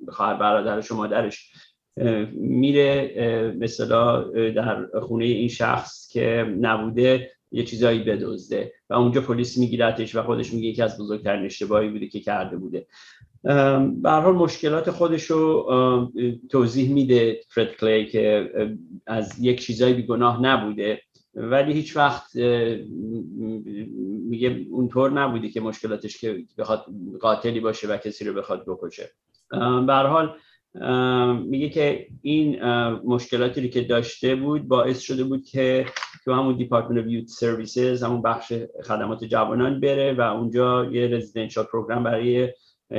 [0.09, 1.53] خواهر برادرش و مادرش
[2.33, 10.17] میره مثلا در خونه این شخص که نبوده یه چیزایی بدزده و اونجا پلیس میگیرتش
[10.17, 12.87] و خودش میگه یکی از بزرگترین اشتباهی بوده که کرده بوده.
[14.03, 16.13] به حال مشکلات خودش رو
[16.51, 18.51] توضیح میده فرد کلی که
[19.07, 21.01] از یک چیزایی بیگناه نبوده.
[21.37, 22.37] ولی هیچ وقت
[24.27, 26.87] میگه اونطور نبوده که مشکلاتش که بخواد
[27.21, 29.11] قاتلی باشه و کسی رو بخواد بکشه.
[29.87, 30.37] به هر حال
[31.47, 32.65] میگه که این
[33.05, 35.87] مشکلاتی رو که داشته بود باعث شده بود که
[36.25, 38.53] تو همون Department of Youth Services همون بخش
[38.85, 42.49] خدمات جوانان بره و اونجا یه residential program برای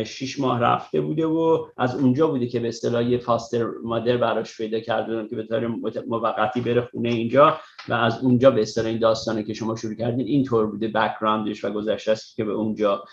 [0.06, 4.58] شیش ماه رفته بوده و از اونجا بوده که به اصطلاح یه foster مادر براش
[4.58, 5.68] پیدا کرده که به طور
[6.08, 7.58] موقتی بره خونه اینجا
[7.90, 11.72] و از اونجا به اصطلاح این داستانی که شما شروع کردین اینطور بوده بک‌گراندش و
[11.72, 13.04] گذشته است که به اونجا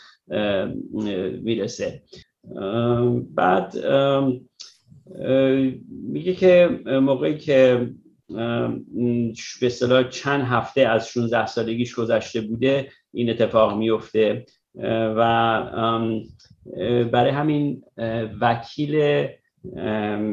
[1.43, 2.03] می‌رسه.
[3.35, 3.75] بعد
[5.89, 7.91] میگه که موقعی که
[9.61, 14.45] به اصطلاح چند هفته از 16 سالگیش گذشته بوده این اتفاق میفته.
[15.17, 15.21] و
[17.13, 17.83] برای همین
[18.41, 19.27] وکیل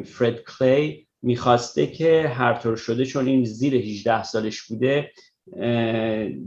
[0.03, 5.11] فرد کلی می‌خواسته که هر طور شده چون این زیر 18 سالش بوده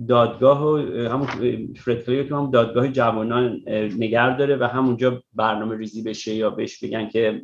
[0.08, 0.76] دادگاه و
[1.08, 1.26] همون
[1.74, 3.60] فرد کلی تو هم دادگاه جوانان
[3.98, 7.42] نگر داره و همونجا برنامه ریزی بشه یا بهش بگن که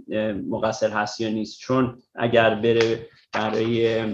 [0.48, 1.58] مقصر هست یا نیست.
[1.58, 4.04] چون اگر بره برای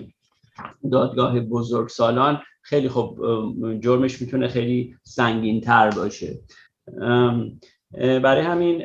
[0.92, 3.18] دادگاه بزرگ سالان خیلی خب
[3.80, 6.38] جرمش می‌تونه خیلی سنگین تر باشه
[7.98, 8.83] برای همین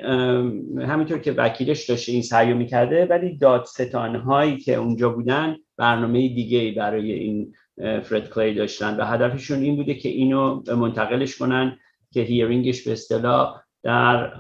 [0.82, 6.72] همینطور که وکیلش داشته این سعیو می‌کرده ولی دادستان هایی که اونجا بودن برنامه دیگه
[6.78, 11.78] برای این فرد کلی داشتن و هدفشون این بوده که اینو منتقلش کنن
[12.14, 14.34] که هیرینگش به اصطلاح در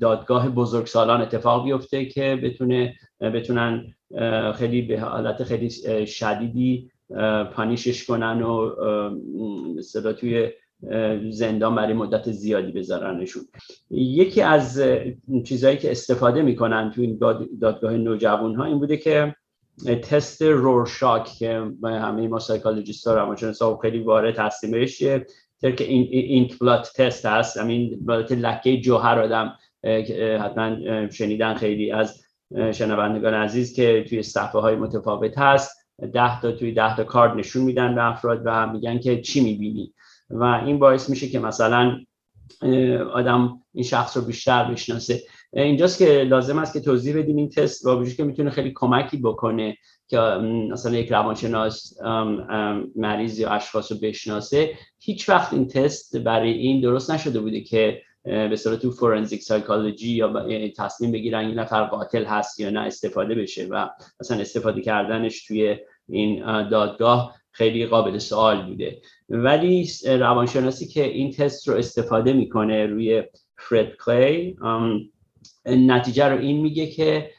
[0.00, 3.94] دادگاه بزرگسالان اتفاق بیفته که بتونه بتونن
[4.54, 5.70] خیلی به حالت خیلی
[6.06, 6.90] شدیدی
[7.52, 8.70] پانیشش کنن و
[9.76, 10.50] مثلا توی
[11.30, 13.42] زندان برای مدت زیادی بذارنشون.
[13.90, 14.82] یکی از
[15.44, 17.18] چیزهایی که استفاده می‌کنن تو این
[17.60, 19.34] دادگاه نوجوان ها این بوده که
[20.02, 25.24] تست رورشاک که همه ما psychologist ها روانشناسا خیلی وارد هستیم بهش که
[25.84, 27.56] این inkblot test هست.
[27.56, 29.54] همین لکه جوهر آدم
[30.40, 30.76] حتما
[31.10, 32.24] شنیدن خیلی از
[32.72, 35.84] شنوندگان عزیز که توی صفحه های متفاوت هست.
[36.12, 39.92] ده تا توی ده تا کارد نشون میدن به افراد و میگن که چی می‌بینی.
[40.30, 42.00] و این باعث میشه که مثلا
[43.12, 45.22] آدم این شخص رو بیشتر بشناسه.
[45.52, 49.16] اینجاست که لازم است که توضیح بدیم این تست با وجود که می‌تونه خیلی کمکی
[49.16, 49.76] بکنه
[50.08, 50.18] که
[50.70, 51.92] مثلا یک روانشناس
[52.96, 54.70] مریض یا اشخاص رو بشناسه.
[54.98, 60.10] هیچ وقت این تست برای این درست نشده بوده که به صورت تو فورنزیک سایکولوژی
[60.10, 63.88] یا تصمیم بگیرن این نفر قاتل هست یا نه استفاده بشه و
[64.20, 65.76] مثلا استفاده کردنش توی
[66.08, 67.34] این دادگاه.
[67.54, 68.98] خیلی قابل سوال بوده.
[69.28, 73.22] ولی روانشناسی که این تست رو استفاده می‌کنه روی
[73.58, 74.56] فرد کلی
[75.66, 77.30] نتیجه رو این میگه که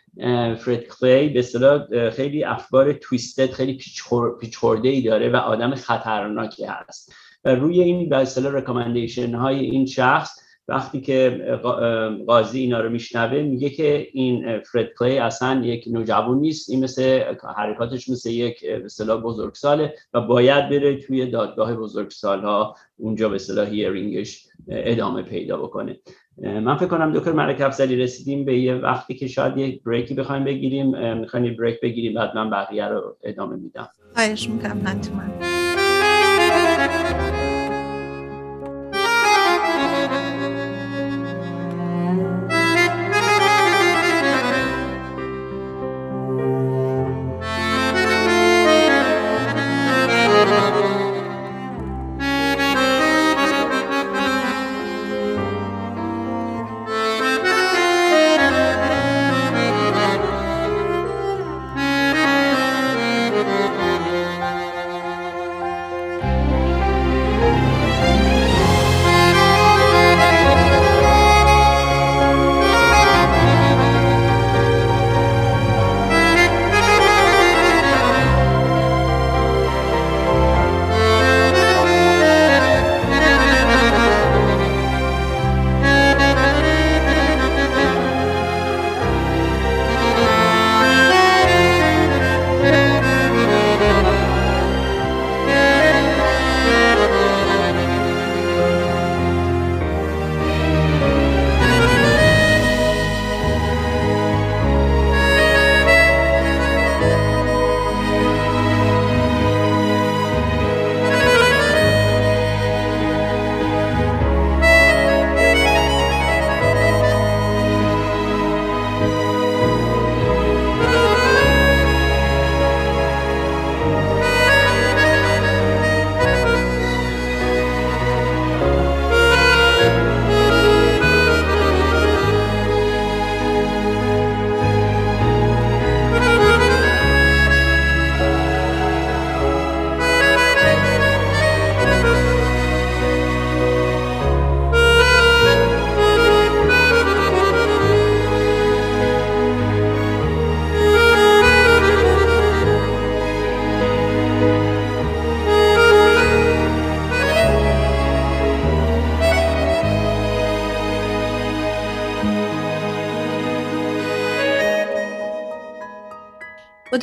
[0.57, 3.77] فرد کلی به اصطلاح خیلی افکار تویستد خیلی
[4.39, 7.13] پیچ خورده ای داره و آدم خطرناکی هست.
[7.45, 11.45] و روی این به اصطلاح رکامندیشن های این شخص وقتی که
[12.27, 17.23] قاضی اینا رو میشنوه میگه که این فرد کلی اصلا یک نوجوان نیست این مثل
[17.57, 23.67] حرکاتش مثل یک به بزرگساله و باید بره توی دادگاه بزرگسال ها اونجا به اصطلاح
[23.67, 25.99] هیرینگش ادامه پیدا بکنه.
[26.37, 30.43] من فکر کنم دکتر ملک افزلی رسیدیم به یه وقتی که شاید یک بریکی بخوایم
[30.43, 33.89] بگیریم می‌خوایم بریک بگیریم بعد من بقیه رو ادامه میدم.
[34.13, 35.44] خواهش می‌کنم حتما.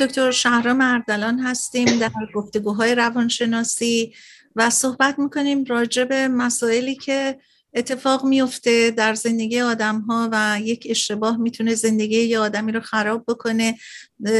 [0.03, 4.13] دکتر شهرام اردلان هستیم در گفتگوهای روانشناسی
[4.55, 7.39] و صحبت می‌کنیم راجع به مسائلی که
[7.75, 13.23] اتفاق میفته در زندگی آدم ها و یک اشتباه می‌تونه زندگی یه آدمی رو خراب
[13.27, 13.75] بکنه.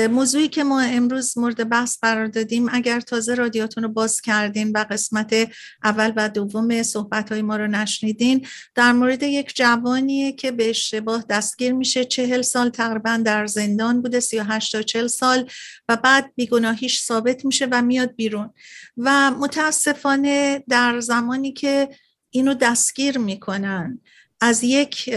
[0.10, 4.86] موضوعی که ما امروز مورد بحث قرار دادیم اگر تازه رادیاتون رو باز کردین و
[4.92, 5.36] قسمت
[5.84, 11.24] اول و دوم صحبت های ما رو نشنیدین در مورد یک جوانیه که به اشتباه
[11.30, 12.06] دستگیر میشه.
[12.06, 15.50] چهل سال تقریبا در زندان بوده سی و تا چهل سال
[15.90, 18.54] و بعد بیگناهیش ثابت میشه و میاد بیرون.
[18.98, 21.90] و متاسفانه در زمانی که
[22.34, 24.00] اینو دستگیر می‌کنن
[24.42, 25.10] از یک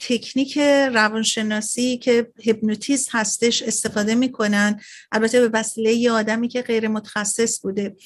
[0.00, 0.58] تکنیک
[0.92, 4.80] روانشناسی که هپنوتیزم هستش استفاده می‌کنن.
[5.12, 7.96] البته به وسیله یه آدمی که غیر متخصص بوده.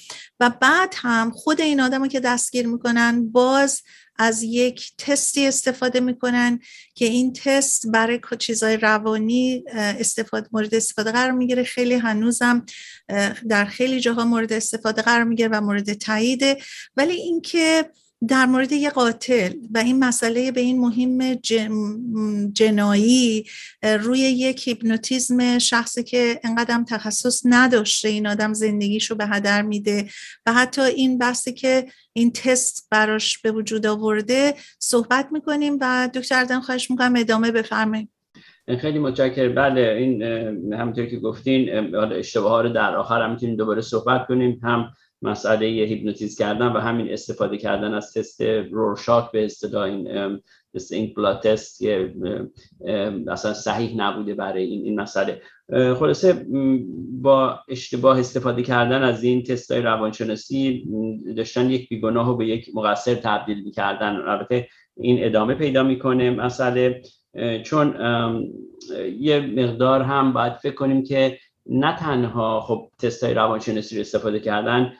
[0.40, 3.82] و بعد هم خود این آدم که دستگیر می‌کنن باز
[4.18, 6.60] از یک تستی استفاده می‌کنن
[6.94, 11.64] که این تست برای چیزای روانی استفاده مورد استفاده قرار می‌گیره.
[11.64, 12.66] خیلی هنوزم
[13.48, 16.58] در خیلی جاها مورد استفاده قرار می‌گیره و مورد تاییده.
[16.96, 17.90] ولی اینکه
[18.28, 21.34] در مورد یه قاتل و این مسئله به این مهم
[22.52, 23.44] جنایی
[23.82, 30.08] روی یک هیپنوتیزم شخصی که انقدر تخصص نداشته این آدم زندگیشو به هدر میده
[30.46, 36.38] و حتی این بحثی که این تست براش به وجود آورده صحبت می‌کنیم و دکتر
[36.38, 38.08] اردن خواهش می‌کنم ادامه بفرمایید.
[38.80, 40.22] خیلی متشکر بله این
[40.72, 44.60] همونطور که گفتین اشتباه ها رو در آخر هم می‌تونیم دوباره صحبت کنیم.
[44.62, 44.90] هم
[45.24, 50.08] مسئله هیپنوتیز کردن و همین استفاده کردن از تست رورشاک به اصطلاح این
[50.74, 52.14] مثل این بلاد تست که
[53.28, 55.42] اصلا صحیح نبوده برای این, این مسئله.
[55.70, 56.46] خلاصه
[57.22, 60.88] با اشتباه استفاده کردن از این تست های روانشناسی
[61.36, 64.16] داشتن یک بیگناه به یک مقصر تبدیل می‌کردن.
[64.16, 67.02] البته این ادامه پیدا می‌کنه مسئله.
[67.62, 67.94] چون
[69.18, 74.40] یه مقدار هم باید فکر کنیم که نه تنها خب تست های روانشناسی رو استفاده
[74.40, 74.92] کردن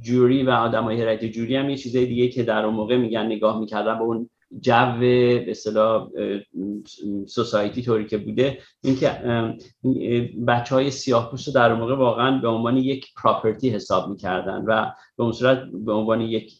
[0.00, 3.26] جوری و آدم های هرایت جوری هم یه چیزای دیگه که در اون موقع میگن
[3.26, 6.08] نگاه می‌کردن به اون جو به اصطلاح
[7.26, 8.58] سوسایتی طوری که بوده.
[8.84, 9.10] اینکه
[10.46, 14.90] بچه های سیاه پوست رو در موقع واقعا به عنوان یک پراپرتی حساب می‌کردن و
[15.16, 16.52] به اون صورت به عنوان یک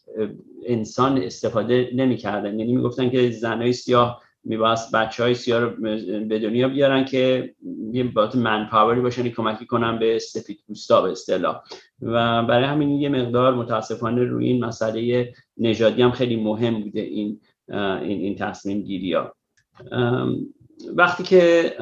[0.67, 2.59] انسان استفاده نمی‌کردن.
[2.59, 5.71] یعنی می‌گفتن که زنهای سیاه میباست بچه های سیاه رو
[6.29, 7.55] به دنیا بیارن که
[7.93, 11.61] یه باید من پاوری باشن کمکی کنن به سفید پوستا به اصطلاح.
[12.03, 17.41] و برای همین یه مقدار متاسفانه روی این مسئله نژادی هم خیلی مهم بوده این
[17.71, 19.35] این, این تصمیم گیری ها.
[20.97, 21.73] وقتی که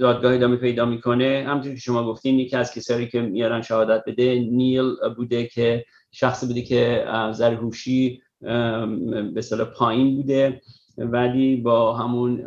[0.00, 4.34] دادگاه ادامه پیدا می‌کنه همونطور که شما گفتین یکی از کسایی که میارن شهادت بده
[4.50, 10.60] نیل بوده که شخصی بوده که زر هوشی به پایین بوده.
[10.98, 12.44] ولی با همون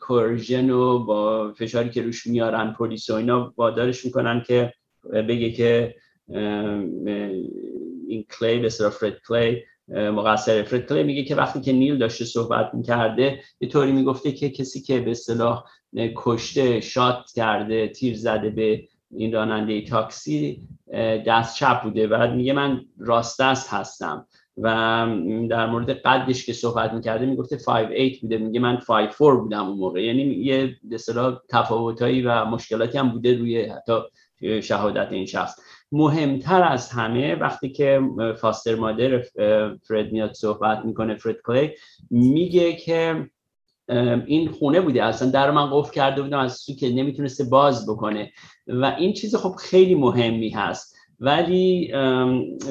[0.00, 4.72] کورژن و با فشاری که روش میارن پلیس و اینا وادارش می‌کنن که
[5.12, 5.94] بگه که
[8.06, 12.74] این کلی به فرد کلی مقصر فرد کلی میگه که وقتی که نیل داشته صحبت
[12.74, 15.64] می‌کرده یه طوری می‌گفته که کسی که به اصطلاح
[16.16, 20.68] کشته شات کرده تیر زده به این راننده تاکسی
[21.26, 22.06] دست چپ بوده.
[22.06, 24.26] بعد میگه من راست دست هستم.
[24.58, 24.68] و
[25.50, 28.38] در مورد قدش که صحبت می‌کرده می‌گفته 5'8 بوده.
[28.38, 30.02] میگه من 5'4 بودم اون موقع.
[30.02, 33.92] یعنی یه اصطلاح تفاوتایی و مشکلاتی هم بوده روی حتی
[34.62, 35.58] شهادت این شخص.
[35.92, 38.00] مهمتر از همه وقتی که
[38.40, 39.22] فاستر مادر
[39.88, 41.70] فرد میاد صحبت می‌کنه فرد کلی
[42.10, 43.28] میگه که
[44.26, 45.04] این خونه بوده.
[45.04, 48.32] اصلا در من قفل کرده بودم از سو که نمی‌تونسته باز بکنه.
[48.66, 50.91] و این چیز خب خیلی مهمی هست.
[51.22, 51.92] ولی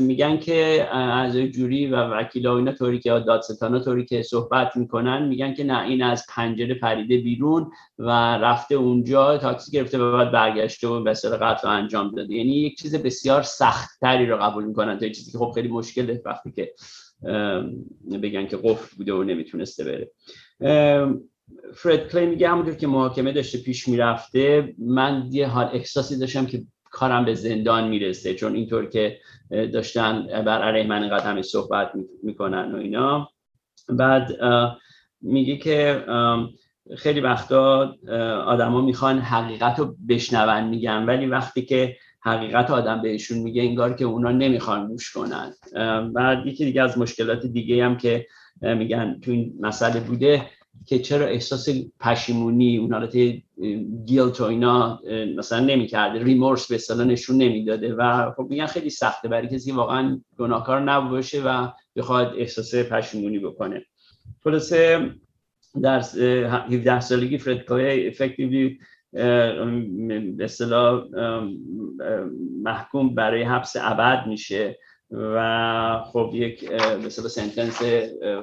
[0.02, 5.54] میگن که از جوری و وکیلا اینا طوری که دادستانا طوری که صحبت می‌کنن میگن
[5.54, 10.88] که نه این از پنجره پریده بیرون و رفته اونجا تاکسی گرفته و بعد برگشته
[10.88, 12.34] و به قتل انجام داده.
[12.34, 16.22] یعنی یک چیز بسیار سخت تری رو قبول می‌کنن تا چیزی که خب خیلی مشکله
[16.26, 16.74] وقتی که
[18.22, 20.12] بگن که قفل بوده و نمی‌تونسته بره.
[21.76, 26.62] فرد کلی میگه همونطور که محاکمه داشته پیش می‌رفته من یه حال احساسی داشتم که
[26.92, 29.20] کارم به زندان می‌رسه چون اینطور که
[29.50, 31.92] داشتن بر علیه من اینقدر همه صحبت
[32.24, 33.30] می‌کنن و اینا.
[33.90, 34.32] بعد
[35.22, 36.06] میگه که
[36.98, 37.96] خیلی وقتا
[38.46, 44.06] آدما می‌خوان حقیقت رو بشنون میگن ولی وقتی که حقیقت آدم بهشون میگه انگار که
[44.06, 45.54] اونا نمی‌خوان گوش کنن.
[46.14, 48.28] بعد یکی دیگه از مشکلات دیگه هم که
[48.62, 50.46] میگن تو این مسئله بوده
[50.86, 51.70] که چرا احساس
[52.00, 53.16] پشیمونی اون حالت
[54.06, 55.00] گیلت و اینا
[55.38, 56.24] مثلا نمی‌کرده.
[56.24, 61.42] ریمورس به اصطلاح نشون نمی‌داده و خب میگن خیلی سخته برای کسی واقعا گناهکار نباشه
[61.42, 63.86] و بخواد احساس پشیمونی بکنه.
[64.44, 65.10] خلاصه
[65.82, 68.80] در 17 سالگی فرد کای افکتیولی
[70.38, 70.48] به
[72.64, 74.80] محکوم برای حبس ابد میشه.
[75.12, 76.72] و خب یک
[77.06, 77.82] مثلا سنتنس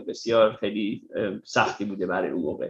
[0.09, 1.03] بسیار خیلی
[1.45, 2.69] سختی بوده برای اون موقع.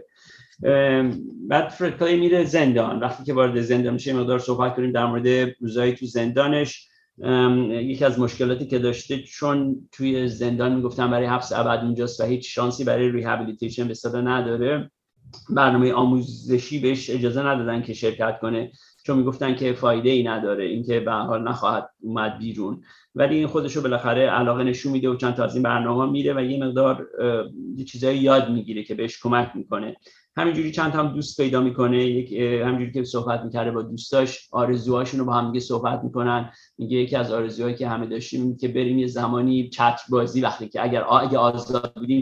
[1.47, 2.99] بعد فردکای میره زندان.
[2.99, 6.89] وقتی که وارد زندان میشه مقدار صحبت کنیم در مورد روزایی تو زندانش.
[7.69, 12.55] یکی از مشکلاتی که داشته چون توی زندان می‌گفتن برای حبس ابد اونجاست و هیچ
[12.55, 14.91] شانسی برای ریهابیلیتیشن به نداره
[15.49, 18.71] برنامه آموزشی بهش اجازه ندادن که شرکت کنه.
[19.09, 22.83] چون می‌گفتن که فایده ای نداره اینکه به حال نخواهد اومد بیرون.
[23.15, 26.33] ولی این خودش رو بالاخره علاقه نشون میده و چند تا از این برنامه میره
[26.33, 27.07] و یه مقدار
[27.75, 29.95] یه چیزایی یاد می‌گیره که بهش کمک می‌کنه.
[30.37, 32.05] همینجوری چند هم دوست پیدا می‌کنه.
[32.05, 36.51] یک همینجوری که صحبت می‌کرده با دوستاش آرزوهاشون رو با هم دیگه صحبت می‌کنن.
[36.77, 40.83] میگه یکی از آرزوهایی که همه داشتیم که بریم یه زمانی چت بازی وقتی که
[40.83, 42.21] اگر اگه آزاد بودیم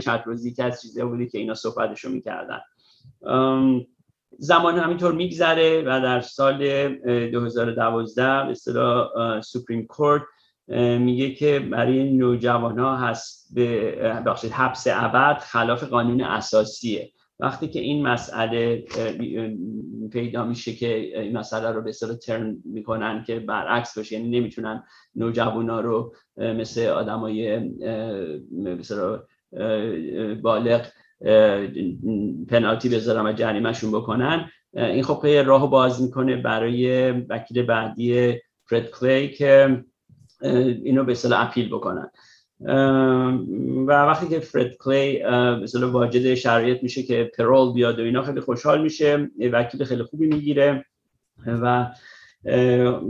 [0.00, 2.60] چت بازی که از چیزایی بودی که اینا صحبتشو می‌کردن.
[4.38, 6.88] زمان همینطور میگذره و در سال
[7.28, 10.22] 2012 به اصطلاح سوپریم کورت
[10.98, 17.12] میگه که برای نوجوان ها هست به حبس ابد خلاف قانون اساسیه.
[17.40, 18.84] وقتی که این مسئله
[20.12, 24.82] پیدا میشه که این مسئله رو به اصطلاح ترن می‌کنن که برعکس باشه یعنی نمی‌تونن
[25.14, 27.58] نوجوان ها رو مثل آدمای
[28.52, 29.22] مثلا
[30.42, 30.86] بالغ
[32.48, 34.50] پنالتی بذارن و جریمهشون بکنن.
[34.72, 39.84] این خب راه باز می‌کنه برای وکیل بعدی فرد کلی که
[40.84, 42.10] اینو به اصطلاح اپیل بکنن.
[43.86, 45.22] و وقتی که فرد کلی
[45.62, 49.30] مثلا واجد شرایط میشه که پرول بیاد و اینا خیلی خوشحال میشه.
[49.52, 50.84] وکیل خیلی خوبی می‌گیره.
[51.46, 51.86] و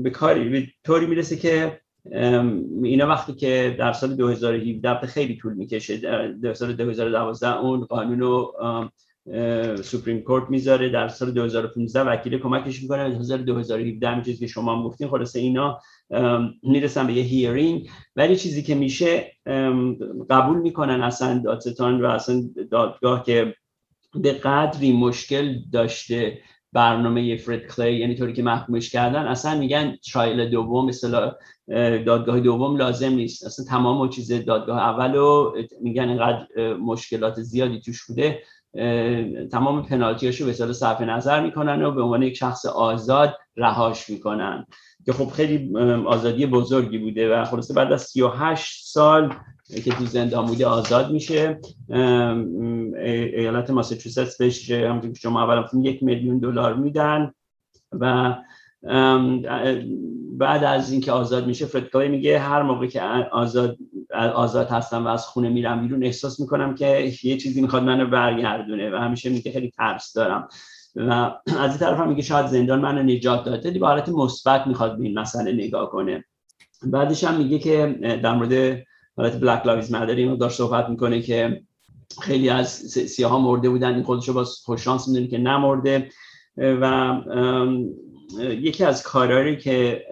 [0.03, 1.81] به کاری به طوری می‌رسه که
[2.83, 5.97] اینا وقتی که در سال 2017 خیلی طول می‌کشه
[6.43, 8.55] در سال 2012 اون قانون رو
[9.83, 14.47] Supreme Court می‌ذاره در سال 2015 وکیل کمکش می‌کنه در سال 2017 همین چیزی که
[14.47, 15.81] شما هم گفتین خلاصه اینا
[16.63, 19.33] می‌رسن به یه hearing ولی چیزی که میشه
[20.31, 23.55] قبول می‌کنن اصلا دادستان و اصلا دادگاه که
[24.15, 26.39] به قدری مشکل داشته
[26.73, 29.27] برنامه فرد کلی یعنی طوری که محکومش کردن.
[29.27, 31.33] اصلا میگن trial دوم مثلا
[32.07, 33.47] دادگاه دوم لازم نیست.
[33.47, 38.43] اصلا تمام چیز دادگاه اول رو میگن اینقدر مشکلات زیادی توش بوده.
[39.53, 44.67] تمام پنالتیاشو به صورت صرف نظر می‌کنن و به عنوان یک شخص آزاد رهاش می‌کنن.
[45.07, 49.35] که خب خیلی آزادی بزرگی بوده و خلاصه بعد از 38 سال
[49.75, 51.61] که تو زندان بوده آزاد میشه.
[53.37, 54.71] ایالت ماساچوست بهش
[55.17, 57.33] شما اول یک میلیون دلار میدن
[57.93, 58.35] و
[60.39, 63.03] بعد از اینکه آزاد میشه فرد میگه هر موقع که
[63.33, 63.77] آزاد
[64.35, 68.91] آزاد هستم و از خونه میرم بیرون احساس می‌کنم که یه چیزی می‌خواد منو برگردونه
[68.91, 70.49] و همیشه میگه خیلی ترس دارم.
[70.97, 71.11] و
[71.59, 73.71] از این طرف هم میگه شاید زندان منو نجات داده.
[73.71, 76.25] به مثبت می‌خواد به این مسئله نگاه کنه.
[76.83, 78.85] بعدش هم میگه که در مورد
[79.19, 81.63] حالت بلک لاویز مدر داشت صحبت می‌کنه که
[82.23, 83.95] خیلی از سیاه ها مرده بودن.
[83.95, 86.09] این خودشو با خوششانس می‌دونه که نمرده.
[86.57, 87.15] و
[88.41, 90.05] یکی از کارهایی که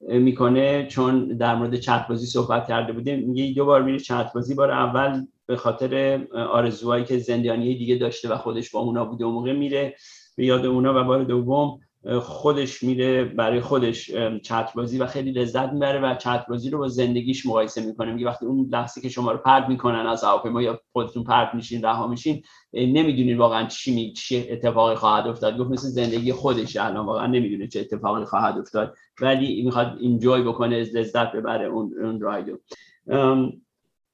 [0.00, 4.54] می‌کنه چون در مورد چت بازی صحبت کرده بوده میگه دو بار میره چت بازی
[4.54, 9.30] بار اول به خاطر آرزوهایی که زندانی دیگه داشته و خودش با اونا بوده و
[9.30, 9.96] موقع میره
[10.36, 11.00] به یاد اونا.
[11.00, 11.80] و بار دوم
[12.20, 14.10] خودش میره برای خودش
[14.42, 18.12] چت بازی و خیلی لذت می‌بره و چت بازی رو با زندگیش مقایسه می‌کنه.
[18.12, 21.82] میگه وقتی اون لحظه که شما رو پرد می‌کنن از هواپیما یا خودتون پرد میشین
[21.82, 22.42] رها میشین
[22.72, 25.58] نمی‌دونید واقعا چی می چه اتفاقی خواهد افتاد.
[25.58, 30.78] گفت مثل زندگی خودش الان واقعا نمی‌دونه چه اتفاقی خواهد افتاد ولی می‌خواد اینجوی بکنه
[30.78, 32.58] لذت ببره اون اون رایدو.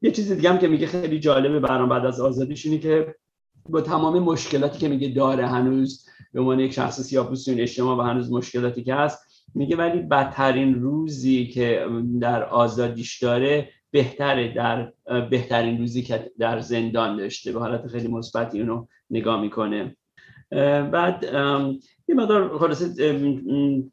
[0.03, 3.15] یه چیز دیگه هم که میگه خیلی جالبه برام بعد از آزادیش اینه که
[3.69, 8.33] با تمام مشکلاتی که میگه داره هنوز به عنوان یک شخص سیاپوس اجتماع و هنوز
[8.33, 9.19] مشکلاتی که هست
[9.55, 11.87] میگه ولی بدترین روزی که
[12.21, 14.93] در آزادیش داره بهتره در
[15.31, 19.97] بهترین روزی که در زندان داشته به حالت خیلی مثبتی اونو نگاه می‌کنه.
[20.93, 21.25] بعد
[22.09, 22.87] یه مقدار خلاصه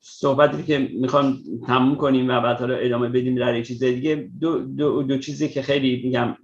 [0.02, 1.38] صحبتی که می‌خوام
[1.68, 4.30] تموم کنیم و بعد حالا ادامه بدیم در یک چیز دیگه.
[4.42, 6.36] دو, دو, دو چیزی که خیلی میگم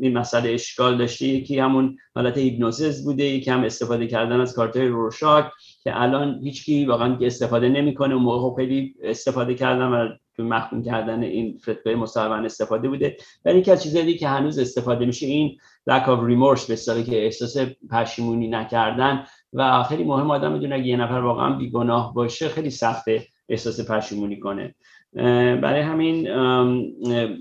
[0.00, 4.88] این مسئله اشکال داشته یکی همون حالت هیپنوسیس بوده یکی هم استفاده کردن از کارتای
[4.88, 5.44] روشاک
[5.84, 8.14] که الان هیچکی واقعا استفاده نمی‌کنه.
[8.14, 10.08] اون موقع خب خیلی استفاده کردن و
[10.40, 13.16] تو محکوم کردن این فتوای مستقیما استفاده بوده.
[13.44, 15.58] ولی یکی از چیزایی که هنوز استفاده میشه این
[15.90, 17.56] lack of remorse به که احساس
[17.90, 19.24] پشیمونی نکردن.
[19.52, 23.26] و خیلی مهم آدم می‌دونه اگه یه نفر واقعا بیگناه باشه خیلی سخته.
[23.50, 24.74] احساس پشیمونی کنه.
[25.62, 26.28] برای همین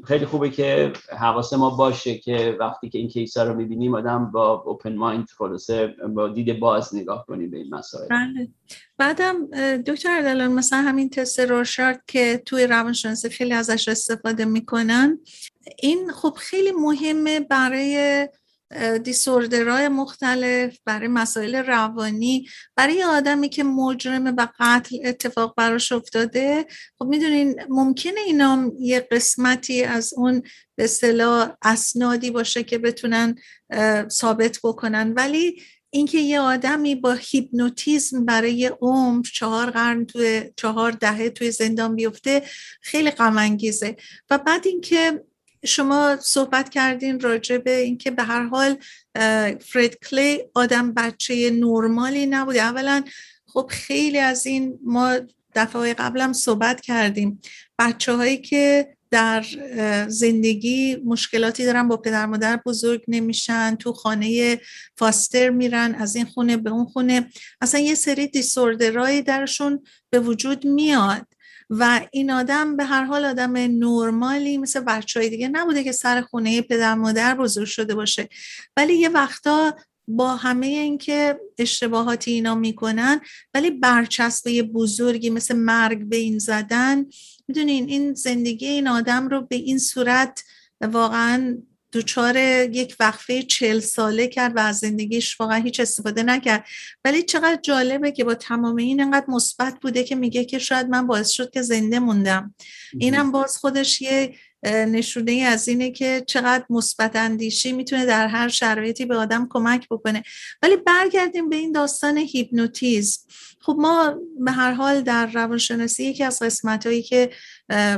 [0.04, 4.64] خیلی خوبه که حواس ما باشه که وقتی که این کیس رو می‌بینیم آدم با
[4.66, 8.08] اوپن مایند خلاصه با دید باز نگاه کنیم به این مسائل.
[8.08, 8.48] بله.
[8.98, 9.46] بعدم
[9.78, 15.20] دکتر اردلان مثلا همین تست روشارد که توی روانشناسی خیلی ازش استفاده می‌کنن
[15.80, 18.28] این خب خیلی مهمه برای
[19.04, 26.66] دیسوردرهای مختلف برای مسائل روانی برای آدمی که مجرم و قتل اتفاق براش افتاده.
[27.00, 30.42] خب می‌دونین ممکنه اینا یه قسمتی از اون
[30.76, 33.36] به اصطلاح اسنادی باشه که بتونن
[34.10, 35.14] ثابت بکنن.
[35.14, 41.96] ولی اینکه یه آدمی با هیپنوتیزم برای عمر چهار قرن توی چهار دهه توی زندان
[41.96, 42.44] بیفته
[42.82, 43.58] خیلی غم
[44.30, 45.24] و بعد اینکه
[45.66, 48.78] شما صحبت کردین راجع به اینکه به هر حال
[49.60, 52.62] فرید کلی آدم بچه نرمالی نبوده.
[52.62, 53.04] اولا
[53.48, 55.16] خب خیلی از این ما
[55.56, 57.42] دفعه قبلم صحبت کردیم.
[57.80, 59.46] بچه هایی که در
[60.08, 64.60] زندگی مشکلاتی دارن با پدر مادر بزرگ نمیشن تو خانه
[64.98, 67.30] فاستر میرن از این خونه به اون خونه.
[67.62, 71.28] اصلا یه سری دیسوردرهایی درشون به وجود میاد.
[71.70, 76.22] و این آدم به هر حال آدم نرمالی مثل بچه های دیگه نبوده که سر
[76.22, 78.30] خونه پدر مادر بزرگ شده باشه.
[78.78, 79.76] ولی یه وقتا
[80.08, 83.22] با همه اینکه اشتباهاتی اینا می‌کنن
[83.54, 87.06] ولی برچسبه بزرگی مثل مرگ به این زدن
[87.48, 90.44] می‌دونین این زندگی این آدم رو به این صورت
[90.82, 91.58] واقعا
[91.92, 92.38] دوچار
[92.72, 96.66] یک وقفه چل ساله کرد و از زندگیش واقعا هیچ استفاده نکرد.
[97.06, 101.08] ولی چقدر جالبه که با تمام این انقدر مثبت بوده که میگه که شاید من
[101.08, 102.56] باعث شد که زنده موندم.
[103.00, 109.06] اینم باز خودش یه نشونه از اینه که چقدر مثبت اندیشی می‌تونه در هر شرایطی
[109.06, 110.24] به آدم کمک بکنه.
[110.64, 113.22] ولی برگردیم به این داستان هیپنوتیزم.
[113.62, 117.30] خب ما به هر حال در روانشناسی یکی از قسمت هایی که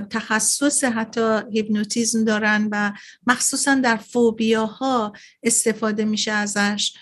[0.09, 2.91] تخصص حتی هیپنوتیزم دارن و
[3.27, 6.93] مخصوصا در فوبیاها استفاده میشه ازش.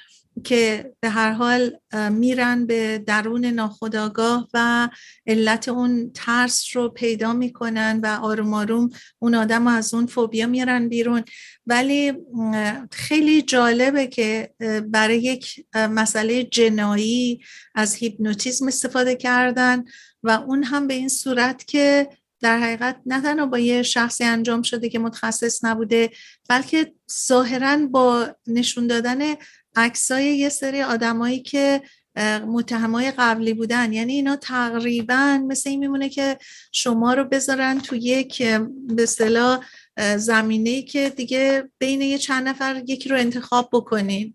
[0.43, 1.77] که به هر حال
[2.11, 4.89] میرن به درون ناخودآگاه و
[5.27, 10.89] علت اون ترس رو پیدا می‌کنن و آروم آروم اون آدم از اون فوبیا میرن
[10.89, 11.23] بیرون.
[11.65, 12.13] ولی
[12.91, 14.53] خیلی جالبه که
[14.87, 17.41] برای یک مسئله جنایی
[17.75, 19.83] از هیپنوتیزم استفاده کردن
[20.23, 22.09] و اون هم به این صورت که
[22.41, 26.11] در حقیقت نه تنها با یه شخصی انجام شده که متخصص نبوده
[26.49, 26.93] بلکه
[27.27, 29.19] ظاهرا با نشون دادن
[29.75, 31.81] عکسای یه سری آدمایی که
[32.47, 33.93] متهمای قبلی بودن.
[33.93, 36.37] یعنی اینا تقریبا مثل این میمونه که
[36.71, 38.43] شما رو بذارن تو یک
[38.87, 39.65] به اصطلاح
[40.17, 44.33] زمینه که دیگه بین یه چند نفر یکی رو انتخاب بکنین.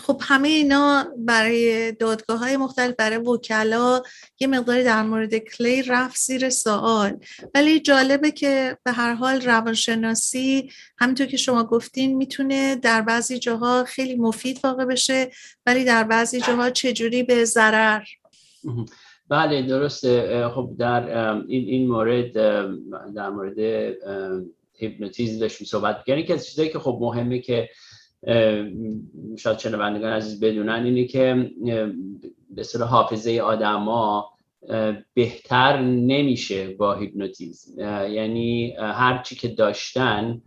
[0.00, 4.02] خب همه اینا برای دادگاه های مختلف برای وکلا
[4.40, 7.16] یه مقداری در مورد کلی رفت زیر سوال.
[7.54, 13.84] ولی جالبه که به هر حال روانشناسی همینطور که شما گفتین می‌تونه در بعضی جاها
[13.84, 15.30] خیلی مفید واقع بشه
[15.66, 18.02] ولی در بعضی جاها چجوری به ضرر؟
[19.28, 20.48] بله درسته.
[20.54, 21.08] خب در
[21.48, 22.32] این این مورد
[23.14, 23.56] در مورد
[24.78, 27.68] هیپنوتیزم داشتیم صحبت کردیم که از چیزایی که خب مهمه که
[29.38, 31.50] شاید شنوندگان عزیز بدونن اینه که
[32.50, 34.30] به صورت حافظه آدما
[35.14, 37.82] بهتر نمیشه با هیپنوتیزم.
[38.10, 40.42] یعنی هر چی که داشتن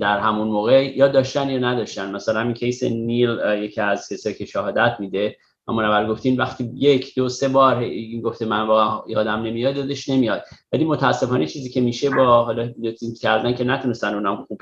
[0.00, 2.10] در همون موقع یا داشتن یا نداشتن.
[2.10, 5.36] مثلا همین case نیل یکی از کسایی که شهادت میده
[5.68, 10.08] اما اول گفتین وقتی یک دو سه بار این گفته من واقعا یادم نمیاد یادش
[10.08, 10.42] نمیاد.
[10.72, 14.60] ولی متاسفانه چیزی که میشه با حالا هیپنوتیزم کردن که نتونستن اونم خوب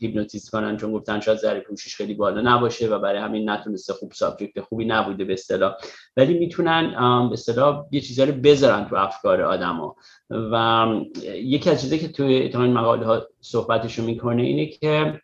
[0.00, 4.12] هیپنوتیزم کنن چون گفتن شاید ضریب هوشش خیلی بالا نباشه و برای همین نتونسته خوب
[4.12, 5.74] subject خوبی نبوده به اصطلاح.
[6.16, 6.90] ولی می‌تونن
[7.28, 9.96] به اصطلاح یه چیزا رو بذارن تو افکار آدما.
[10.30, 10.86] و
[11.34, 15.20] یکی از چیزایی که توی این مقاله ها صحبتشو می‌کنه اینه که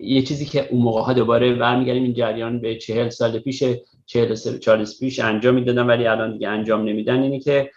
[0.00, 3.64] یه چیزی که اون موقع ها دوباره برمیگردیم این جریان به چهل سال پیش
[4.08, 7.22] چهل چالش پیش انجام می‌دادن ولی الان دیگه انجام نمیدن.
[7.22, 7.70] اینه که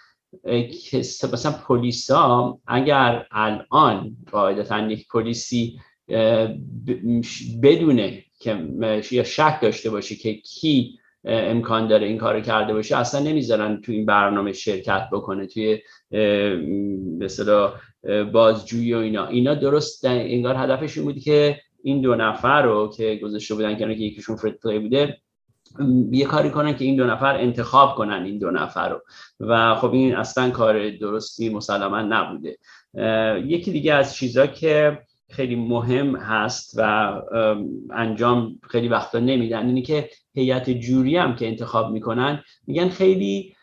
[1.33, 5.79] مثلا پلیسا اگر الان قاعدتا یک پلیسی
[7.63, 8.67] بدونه که
[9.11, 13.91] یا شک داشته باشه که کی امکان داره این کار کرده باشه اصلا نمی‌ذارن تو
[13.91, 15.79] این برنامه شرکت بکنه توی
[17.19, 17.73] مثلا
[18.33, 19.27] بازجویی و اینا.
[19.27, 23.85] اینا درست انگار هدفش این بود که این دو نفر رو که گذاشته بودن که
[23.85, 25.17] یکیشون فرد بوده
[26.11, 29.01] یه کاری کنن که این دو نفر انتخاب کنن این دو نفر رو.
[29.39, 32.57] و خب این اصلا کار درستی مسلما نبوده.
[33.47, 34.99] یکی دیگه از چیزا که
[35.29, 37.13] خیلی مهم هست و
[37.93, 43.55] انجام خیلی وقتا نمیدن اینه که هیئت جوری هم که انتخاب می‌کنن میگن خیلی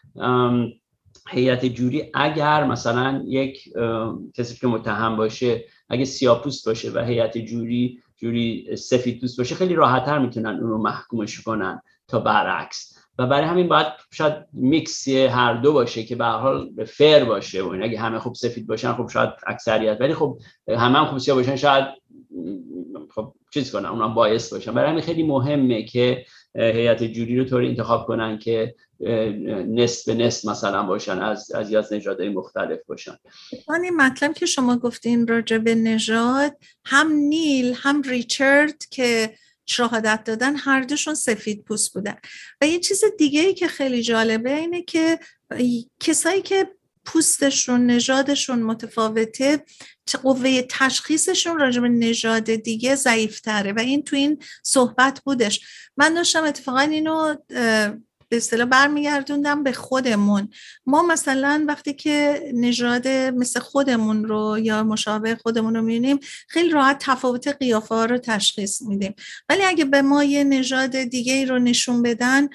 [1.30, 3.68] هیئت جوری اگر مثلا یک
[4.34, 9.74] کسی که متهم باشه اگه سیاپوست باشه و هیئت جوری جوری سفید دوست باشه خیلی
[9.74, 11.82] راحتتر می‌تونن اون رو محکومش کنن.
[12.08, 12.98] تا برعکس.
[13.18, 17.78] و برای همین باید شاید میکس هر دو باشه که به حال فر باشه و
[17.82, 19.96] اگه همه خوب سفید باشن خب شاید اکثریت.
[20.00, 20.38] ولی خب
[20.68, 21.84] همه هم خوب سیاه باشن شاید
[23.14, 24.74] خب چیز کنن اونم باعث باشن.
[24.74, 28.74] برای همین خیلی مهمه که هیئت جوری رو طوری انتخاب کنن که
[29.68, 33.16] نصف به نصف مثلا باشن از از از نژادهای مختلف باشن.
[33.82, 36.52] این مطلب که شما گفتین راجع به نژاد
[36.84, 39.30] هم نیل هم ریچارد که
[39.68, 42.16] شهادت دادن هر دوشون سفید پوست بودن.
[42.60, 45.18] و یه چیز دیگه ای که خیلی جالبه اینه که
[46.00, 46.70] کسایی که
[47.04, 49.64] پوستشون نژادشون متفاوته
[50.22, 53.72] قوه تشخیصشون راجع به نژاد دیگه ضعیفتره.
[53.72, 55.60] و این تو این صحبت بودش.
[55.96, 57.34] من داشتم اتفاقا اینو
[58.28, 60.48] به اصطلاح برمیگردوندم به خودمون.
[60.86, 66.18] ما مثلا وقتی که نژاد مثل خودمون رو یا مشابه خودمون رو می‌بینیم
[66.48, 69.14] خیلی راحت تفاوت قیافه ها رو تشخیص میدیم.
[69.48, 72.48] ولی اگه به ما یه نژاد دیگه رو نشون بدن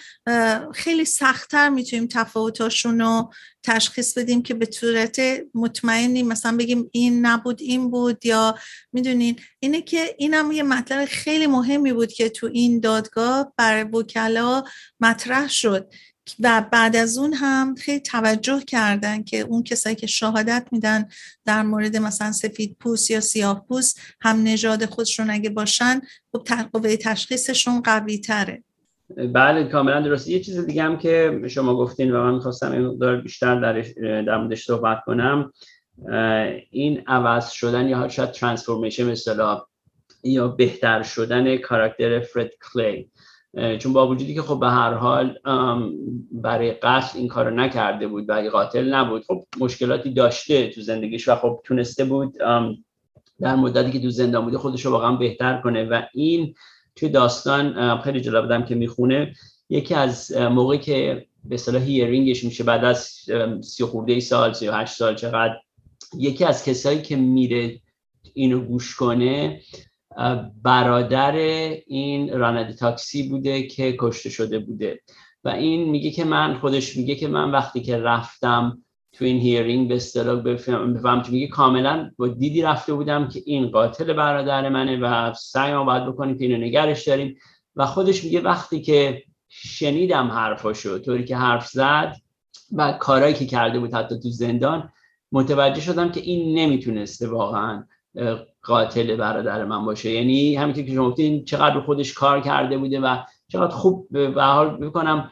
[0.73, 3.31] خیلی سختتر می‌تونیم تفاوتاشون رو
[3.63, 5.19] تشخیص بدیم که به صورت
[5.53, 8.57] مطمئنی مثلا بگیم این نبود این بود یا
[8.93, 9.39] می‌دونین.
[9.59, 14.63] اینه که اینم یه مطلب خیلی مهمی بود که تو این دادگاه برای وکلا
[14.99, 15.93] مطرح شد
[16.39, 21.09] و بعد از اون هم خیلی توجه کردن که اون کسایی که شهادت میدن
[21.45, 26.01] در مورد مثلا سفید پوست یا سیاه پوست هم نژاد خودشون اگه باشن
[26.31, 28.63] خب قوه تشخیصشون قوی تره.
[29.33, 33.59] بله کاملا درسته یه چیز دیگه هم که شما گفتین و من می‌خواستم این بیشتر
[33.59, 33.81] در,
[34.21, 35.53] در موردش صحبت کنم
[36.71, 39.61] این عوض شدن یا شاید ترانسفورمیشن مثلا
[40.23, 43.11] یا بهتر شدن کاراکتر فرد کلی.
[43.79, 45.37] چون با وجودی که خب به هر حال
[46.31, 51.35] برای قتل این کارو نکرده بود و قاتل نبود خب مشکلاتی داشته تو زندگیش و
[51.35, 52.37] خب تونسته بود
[53.41, 56.53] در مدتی که تو زندان بوده خودش رو واقعا بهتر کنه و این
[56.95, 59.33] توی داستان خیلی جالب بودم که می‌خونه.
[59.69, 63.09] یکی از موقعی که به اصطلاح hearingش میشه بعد از
[63.61, 65.55] سی خورده سال سی و هشت سال چقدر
[66.17, 67.79] یکی از کسایی که میره
[68.33, 69.61] اینو گوش کنه
[70.63, 71.35] برادر
[71.87, 74.99] این راننده تاکسی بوده که کشته شده بوده.
[75.43, 78.82] و این میگه که من خودش میگه که من وقتی که رفتم
[79.13, 84.13] تو این hearing به اصطلاح بفهم میگه کاملا با دیدی رفته بودم که این قاتل
[84.13, 87.37] برادر منه و سعی ما باید بکنیم که اینو نگهش داریم.
[87.75, 92.15] و خودش میگه وقتی که شنیدم حرفاشو طوری که حرف زد
[92.71, 94.89] و کارهایی که کرده بود حتی تو زندان
[95.31, 97.83] متوجه شدم که این نمی‌تونسته واقعا
[98.63, 100.11] قاتل برادر من باشه.
[100.11, 104.77] یعنی همین که شما گفتین چقدر خودش کار کرده بوده و چقدر خوب به حال
[104.77, 105.31] بکنم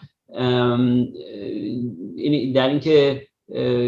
[2.53, 3.27] در اینکه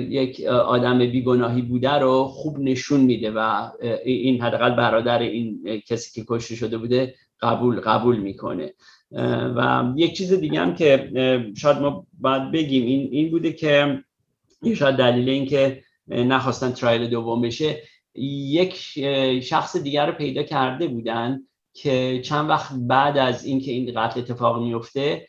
[0.09, 3.69] یک آدم بیگناهی بوده رو خوب نشون میده و
[4.05, 8.73] این حداقل برادر این کسی که کشته شده بوده قبول قبول می‌کنه.
[9.55, 11.11] و یک چیز دیگه هم که
[11.57, 14.03] شاید ما باید بگیم این این بوده که
[14.75, 17.83] شاید دلیل این که نخواستن ترایل دوم بشه
[18.15, 18.75] یک
[19.43, 21.41] شخص دیگر رو پیدا کرده بودن
[21.73, 25.27] که چند وقت بعد از اینکه این قتل اتفاق میفته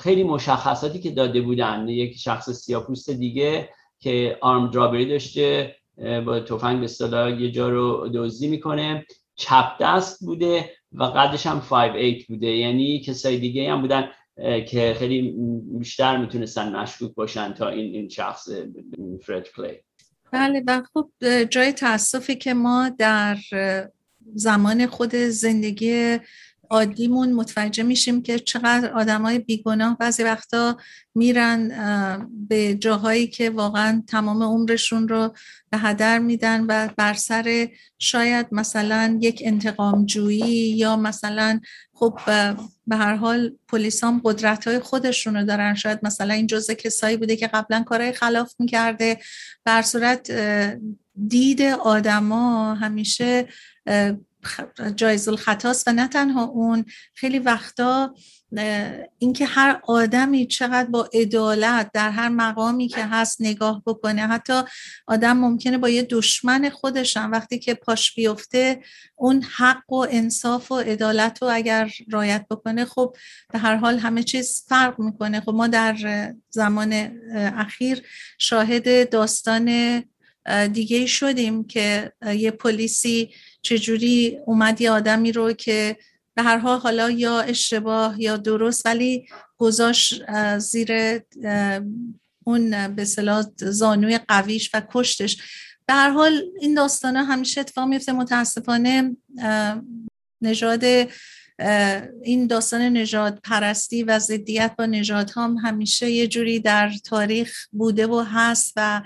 [0.00, 1.88] خیلی مشخصاتی که داده بودن.
[1.88, 3.68] یک شخص سیاپوست دیگه
[3.98, 5.76] که آرم درابری داشته
[6.26, 9.06] با تفنگ به اصطلاح یه جا رو دزدی می‌کنه.
[9.34, 12.46] چپ دست بوده و قدش هم 5'8 بوده.
[12.46, 14.08] یعنی کسای دیگه هم بودن
[14.68, 15.34] که خیلی
[15.78, 18.48] بیشتر می‌تونستن مشکوک باشن تا این این شخص
[19.22, 19.78] فرد کلی
[20.32, 21.10] بله و خب
[21.50, 23.36] جای تاسفی که ما در
[24.34, 26.18] زمان خود زندگی
[26.72, 30.76] عادیمون متوجه میشیم که چقدر آدمای بیگناه بعضی وقتا
[31.14, 31.68] میرن
[32.48, 35.34] به جاهایی که واقعا تمام عمرشون رو
[35.70, 37.68] به هدر میدن و بر سر
[37.98, 41.60] شاید مثلا یک انتقام جویی یا مثلا
[41.94, 42.18] خب
[42.86, 45.74] به هر حال پلیس هم قدرت های خودشون رو دارن.
[45.74, 49.18] شاید مثلا این جزء کسایی بوده که قبلا کارهای خلاف می‌کرده.
[49.64, 50.32] بر صورت
[51.28, 53.48] دید آدما همیشه
[54.96, 56.84] جایز الخطاست و نه تنها اون
[57.14, 58.14] خیلی وقتا
[59.18, 64.62] اینکه هر آدمی چقدر با عدالت در هر مقامی که هست نگاه بکنه حتی
[65.06, 68.82] آدم ممکنه با یه دشمن خودشم وقتی که پاش بیفته
[69.16, 73.16] اون حق و انصاف و عدالت رو اگر رایت بکنه خب
[73.52, 75.40] به هر حال همه چیز فرق می‌کنه.
[75.40, 75.96] خب ما در
[76.50, 76.92] زمان
[77.34, 78.02] اخیر
[78.38, 80.02] شاهد داستان
[80.72, 83.30] دیگه شدیم که یه پلیسی
[83.62, 85.96] چجوری اومد یه آدمی رو که
[86.34, 89.26] به هر حال حالا یا اشتباه یا درست ولی
[89.58, 90.22] گذاشت
[90.58, 91.20] زیر
[92.44, 93.04] اون به
[93.56, 95.38] زانوی قویش و کشتش.
[95.86, 99.16] به هر حال این داستان همیشه اتفاق میفته متاسفانه
[100.42, 100.84] نژاد
[102.22, 108.06] این داستان نژاد پرستی و ضدیت با نژاد هم همیشه یه جوری در تاریخ بوده
[108.06, 109.02] و هست و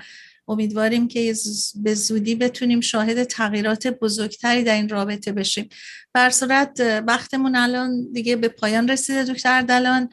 [0.48, 1.34] امیدواریم که
[1.74, 5.68] به زودی بتونیم شاهد تغییرات بزرگتری در این رابطه بشیم.
[6.16, 10.08] بر صورت وقتمون الان دیگه به پایان رسیده دکتر دلان.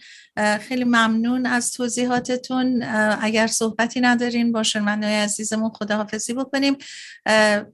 [0.61, 2.83] خیلی ممنون از توضیحاتتون.
[3.21, 6.77] اگر صحبتی ندارین با شنوندههای عزیزمون خداحافظی بکنیم.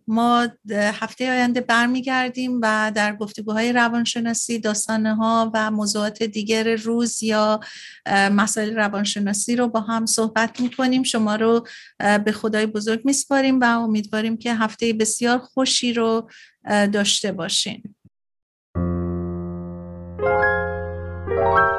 [0.07, 7.59] ما هفته آینده برمیگردیم و در گفتگوهای روانشناسی داستانه ها و موضوعات دیگر روز یا
[8.31, 11.03] مسائل روانشناسی رو با هم صحبت می‌کنیم.
[11.03, 11.67] شما رو
[12.25, 16.29] به خدای بزرگ میسپاریم و امیدواریم که هفته بسیار خوشی رو
[16.93, 17.95] داشته باشین.
[21.27, 21.78] Thank you.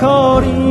[0.00, 0.67] recording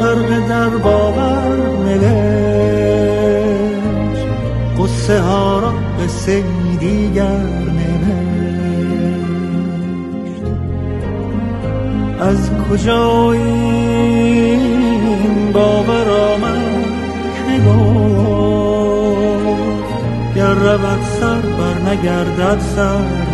[0.00, 3.06] غرق در باور نوشت.
[4.78, 5.72] قصه ها را
[6.04, 6.44] قصه
[6.80, 7.42] دیگر
[7.76, 8.06] نوشت.
[12.20, 14.66] از کجا این
[15.52, 16.35] باور
[21.96, 23.25] نگردد سر.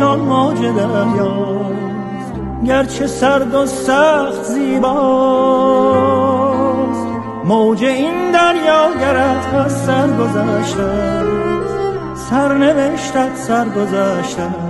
[0.00, 2.32] چون موج دریاست
[2.66, 4.90] گرچه سرد و سخت زیباست.
[7.44, 11.22] موج این دریا گرد از سر گذشته
[12.14, 14.69] سر نوشتت سر گذشته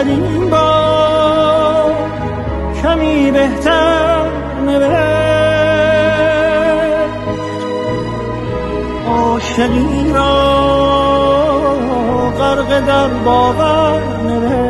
[0.00, 1.92] شاید این با
[2.82, 4.26] کمی بهتر
[4.66, 5.00] نوشت
[9.08, 10.70] عاشقی را
[12.38, 14.60] غرق در باور نوشت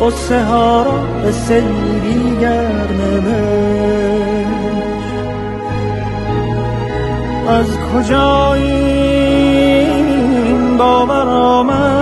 [0.00, 2.72] قصه ها را به سیری گر
[7.48, 9.36] از کجا این
[10.76, 12.01] باور آمد؟